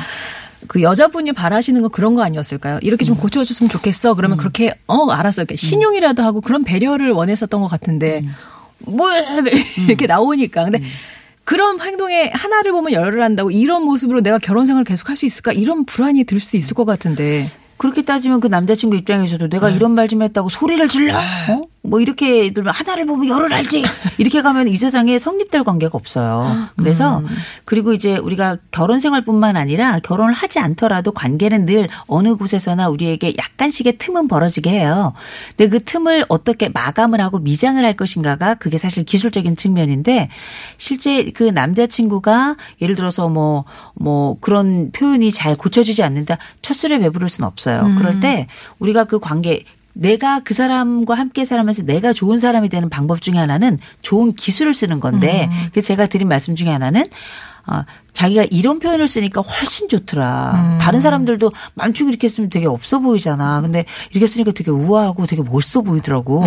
그 0.67 0.81
여자분이 0.81 1.33
바라시는 1.33 1.81
건 1.81 1.91
그런 1.91 2.15
거 2.15 2.23
아니었을까요? 2.23 2.79
이렇게 2.81 3.05
음. 3.05 3.07
좀 3.07 3.17
고쳐줬으면 3.17 3.69
좋겠어. 3.69 4.13
그러면 4.15 4.37
그렇게, 4.37 4.73
어, 4.87 5.09
알았어. 5.11 5.41
이렇게 5.41 5.55
신용이라도 5.55 6.23
하고 6.23 6.41
그런 6.41 6.63
배려를 6.63 7.11
원했었던 7.11 7.61
것 7.61 7.67
같은데, 7.67 8.21
음. 8.23 8.33
뭐, 8.79 9.07
이렇게 9.87 10.07
나오니까. 10.07 10.63
근데 10.65 10.81
그런 11.43 11.79
행동에 11.81 12.31
하나를 12.33 12.71
보면 12.71 12.93
열을 12.93 13.21
한다고 13.21 13.51
이런 13.51 13.83
모습으로 13.83 14.21
내가 14.21 14.37
결혼 14.37 14.65
생활을 14.65 14.85
계속 14.85 15.09
할 15.09 15.17
수 15.17 15.25
있을까? 15.25 15.51
이런 15.51 15.85
불안이 15.85 16.23
들 16.23 16.39
수 16.39 16.55
있을 16.57 16.73
것 16.73 16.85
같은데. 16.85 17.45
그렇게 17.77 18.01
따지면 18.03 18.39
그 18.39 18.47
남자친구 18.47 18.95
입장에서도 18.95 19.49
내가 19.49 19.69
네. 19.69 19.75
이런 19.75 19.91
말 19.91 20.07
좀 20.07 20.21
했다고 20.21 20.47
소리를 20.49 20.87
질러? 20.87 21.15
어? 21.17 21.61
뭐 21.85 21.99
이렇게 21.99 22.51
들면 22.51 22.73
하나를 22.73 23.05
보면 23.05 23.27
열을 23.27 23.53
알지. 23.53 23.83
이렇게 24.17 24.41
가면 24.41 24.69
이 24.69 24.75
세상에 24.77 25.19
성립될 25.19 25.65
관계가 25.65 25.91
없어요. 25.93 26.69
그래서 26.77 27.19
음. 27.19 27.27
그리고 27.65 27.93
이제 27.93 28.15
우리가 28.17 28.57
결혼 28.71 29.01
생활뿐만 29.01 29.57
아니라 29.57 29.99
결혼을 29.99 30.33
하지 30.33 30.59
않더라도 30.59 31.11
관계는 31.11 31.65
늘 31.65 31.89
어느 32.07 32.35
곳에서나 32.35 32.87
우리에게 32.87 33.33
약간씩의 33.37 33.97
틈은 33.97 34.29
벌어지게 34.29 34.69
해요. 34.69 35.13
근데 35.57 35.69
그 35.69 35.83
틈을 35.83 36.23
어떻게 36.29 36.69
마감을 36.69 37.19
하고 37.19 37.39
미장을 37.39 37.83
할 37.83 37.97
것인가가 37.97 38.55
그게 38.55 38.77
사실 38.77 39.03
기술적인 39.03 39.57
측면인데 39.57 40.29
실제 40.77 41.31
그 41.31 41.43
남자친구가 41.43 42.55
예를 42.81 42.95
들어서 42.95 43.27
뭐, 43.27 43.65
뭐 43.93 44.37
그런 44.39 44.91
표현이 44.93 45.33
잘 45.33 45.57
고쳐지지 45.57 46.01
않는다. 46.01 46.37
첫 46.61 46.75
술에 46.75 46.97
배부를 46.99 47.27
수는 47.27 47.45
없어요. 47.45 47.93
그럴 47.97 48.21
때 48.21 48.47
우리가 48.79 49.03
그 49.03 49.19
관계 49.19 49.65
내가 49.93 50.39
그 50.39 50.53
사람과 50.53 51.15
함께 51.15 51.45
살면서 51.45 51.83
내가 51.83 52.13
좋은 52.13 52.39
사람이 52.39 52.69
되는 52.69 52.89
방법 52.89 53.21
중에 53.21 53.35
하나는 53.35 53.77
좋은 54.01 54.33
기술을 54.33 54.73
쓰는 54.73 54.99
건데 54.99 55.49
그래서 55.71 55.87
제가 55.87 56.07
드린 56.07 56.27
말씀 56.27 56.55
중에 56.55 56.69
하나는 56.69 57.07
아, 57.65 57.85
자기가 58.13 58.45
이런 58.51 58.79
표현을 58.79 59.07
쓰니까 59.07 59.41
훨씬 59.41 59.89
좋더라. 59.89 60.77
다른 60.79 61.01
사람들도 61.01 61.51
만충 61.73 62.09
이렇게 62.09 62.27
쓰면 62.27 62.49
되게 62.49 62.67
없어 62.67 62.99
보이잖아. 62.99 63.61
근데 63.61 63.85
이렇게 64.11 64.27
쓰니까 64.27 64.51
되게 64.51 64.71
우아하고 64.71 65.25
되게 65.25 65.41
멋있어 65.41 65.81
보이더라고. 65.81 66.45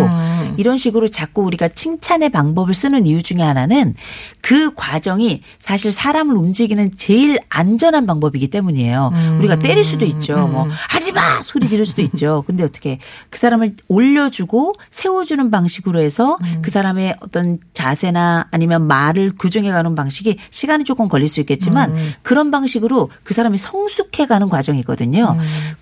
이런 0.57 0.77
식으로 0.77 1.07
자꾸 1.09 1.43
우리가 1.43 1.69
칭찬의 1.69 2.29
방법을 2.29 2.73
쓰는 2.73 3.05
이유 3.05 3.21
중에 3.21 3.41
하나는 3.41 3.95
그 4.41 4.73
과정이 4.75 5.41
사실 5.59 5.91
사람을 5.91 6.35
움직이는 6.35 6.91
제일 6.97 7.39
안전한 7.49 8.05
방법이기 8.05 8.47
때문이에요. 8.47 9.11
우리가 9.39 9.59
때릴 9.59 9.83
수도 9.83 10.05
있죠. 10.05 10.47
뭐 10.47 10.67
하지 10.89 11.11
마 11.11 11.41
소리 11.43 11.67
지를 11.67 11.85
수도 11.85 12.01
있죠. 12.01 12.43
근데 12.47 12.63
어떻게 12.63 12.99
그 13.29 13.37
사람을 13.39 13.75
올려주고 13.87 14.73
세워주는 14.89 15.51
방식으로 15.51 15.99
해서 15.99 16.37
그 16.61 16.71
사람의 16.71 17.17
어떤 17.21 17.59
자세나 17.73 18.47
아니면 18.51 18.87
말을 18.87 19.33
교정해 19.37 19.69
가는 19.69 19.95
방식이 19.95 20.37
시간이 20.49 20.85
조금 20.85 21.07
걸릴 21.09 21.27
수 21.27 21.41
있 21.41 21.56
겠지만 21.57 21.95
그런 22.21 22.51
방식으로 22.51 23.09
그 23.23 23.33
사람이 23.33 23.57
성숙해가는 23.57 24.49
과정이거든요. 24.49 25.37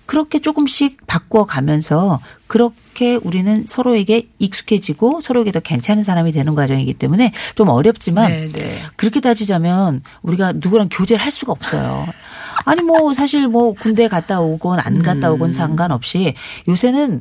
그렇게 0.06 0.38
조금씩 0.38 1.06
바꿔가면서 1.06 2.20
그렇게 2.46 3.16
우리는 3.16 3.64
서로에게 3.66 4.28
익숙해지고 4.38 5.20
서로에게 5.20 5.52
더 5.52 5.60
괜찮은 5.60 6.04
사람이 6.04 6.32
되는 6.32 6.54
과정이기 6.54 6.94
때문에 6.94 7.32
좀 7.54 7.68
어렵지만 7.68 8.28
네, 8.28 8.52
네. 8.52 8.82
그렇게 8.96 9.20
따지자면 9.20 10.02
우리가 10.22 10.54
누구랑 10.56 10.88
교제를 10.90 11.22
할 11.22 11.30
수가 11.30 11.52
없어요. 11.52 12.06
아니 12.64 12.82
뭐 12.82 13.14
사실 13.14 13.48
뭐 13.48 13.74
군대 13.74 14.08
갔다 14.08 14.40
오건 14.40 14.80
안 14.80 15.02
갔다 15.02 15.30
오건 15.30 15.52
상관없이 15.52 16.34
요새는 16.68 17.20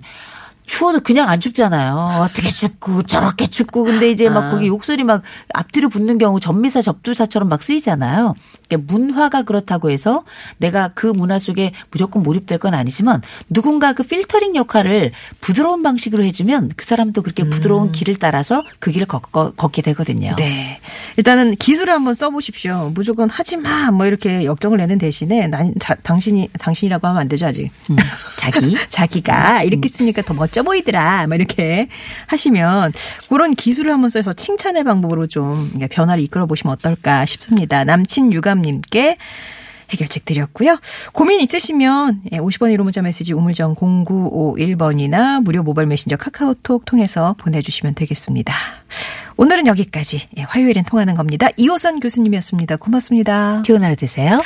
추워도 0.65 1.01
그냥 1.01 1.29
안 1.29 1.39
춥잖아요. 1.39 2.21
어떻게 2.21 2.49
춥고 2.49 3.03
저렇게 3.03 3.47
춥고 3.47 3.83
근데 3.83 4.09
이제 4.09 4.29
막 4.29 4.45
아. 4.45 4.51
거기 4.51 4.67
욕설이 4.67 5.03
막 5.03 5.21
앞뒤로 5.53 5.89
붙는 5.89 6.17
경우 6.17 6.39
전미사 6.39 6.81
접두사처럼 6.81 7.49
막 7.49 7.61
쓰이잖아요. 7.61 8.35
그러니까 8.67 8.93
문화가 8.93 9.43
그렇다고 9.43 9.89
해서 9.89 10.23
내가 10.57 10.89
그 10.93 11.07
문화 11.07 11.39
속에 11.39 11.71
무조건 11.91 12.23
몰입될 12.23 12.57
건 12.57 12.73
아니지만 12.73 13.21
누군가 13.49 13.93
그 13.93 14.03
필터링 14.03 14.55
역할을 14.55 15.11
부드러운 15.41 15.83
방식으로 15.83 16.23
해주면 16.23 16.71
그 16.75 16.85
사람도 16.85 17.21
그렇게 17.21 17.43
부드러운 17.43 17.91
길을 17.91 18.15
따라서 18.15 18.61
그 18.79 18.91
길을 18.91 19.07
걷, 19.07 19.21
걷게 19.31 19.81
되거든요. 19.81 20.35
네. 20.37 20.79
일단은 21.17 21.55
기술을 21.55 21.93
한번 21.93 22.13
써보십시오. 22.13 22.91
무조건 22.93 23.29
하지 23.29 23.57
마. 23.57 23.91
뭐 23.91 24.05
이렇게 24.05 24.45
역정을 24.45 24.77
내는 24.77 24.97
대신에 24.97 25.47
난 25.47 25.73
자, 25.79 25.95
당신이 25.95 26.49
당신이라고 26.59 27.07
하면 27.07 27.21
안 27.21 27.27
되죠 27.27 27.45
아직. 27.47 27.71
음, 27.89 27.95
자기 28.37 28.77
자기가 28.89 29.63
이렇게 29.63 29.87
쓰니까 29.89 30.21
더 30.21 30.33
멋져 30.33 30.63
보이더라. 30.63 31.27
막 31.27 31.35
이렇게 31.35 31.87
하시면 32.27 32.93
그런 33.29 33.55
기술을 33.55 33.91
한번 33.91 34.09
써서 34.09 34.33
칭찬의 34.33 34.83
방법으로 34.83 35.27
좀 35.27 35.71
변화를 35.89 36.23
이끌어 36.23 36.45
보시면 36.45 36.73
어떨까 36.73 37.25
싶습니다. 37.25 37.83
남친 37.83 38.33
유감님께 38.55 39.17
해결책 39.91 40.25
드렸고요. 40.25 40.79
고민 41.13 41.41
있으시면 41.41 42.21
50번 42.31 42.75
1호 42.75 42.83
문자 42.83 43.01
메시지 43.01 43.33
우물정 43.33 43.75
0951번이나 43.75 45.43
무료 45.43 45.61
모바일 45.61 45.87
메신저 45.87 46.17
카카오톡 46.17 46.85
통해서 46.85 47.35
보내주시면 47.37 47.93
되겠습니다. 47.93 48.53
오늘은 49.37 49.67
여기까지. 49.67 50.27
예, 50.37 50.41
화요일엔 50.43 50.85
통하는 50.85 51.13
겁니다. 51.13 51.49
이호선 51.57 51.99
교수님이었습니다. 51.99 52.77
고맙습니다. 52.77 53.61
좋은 53.63 53.83
하루 53.83 53.95
되세요. 53.95 54.39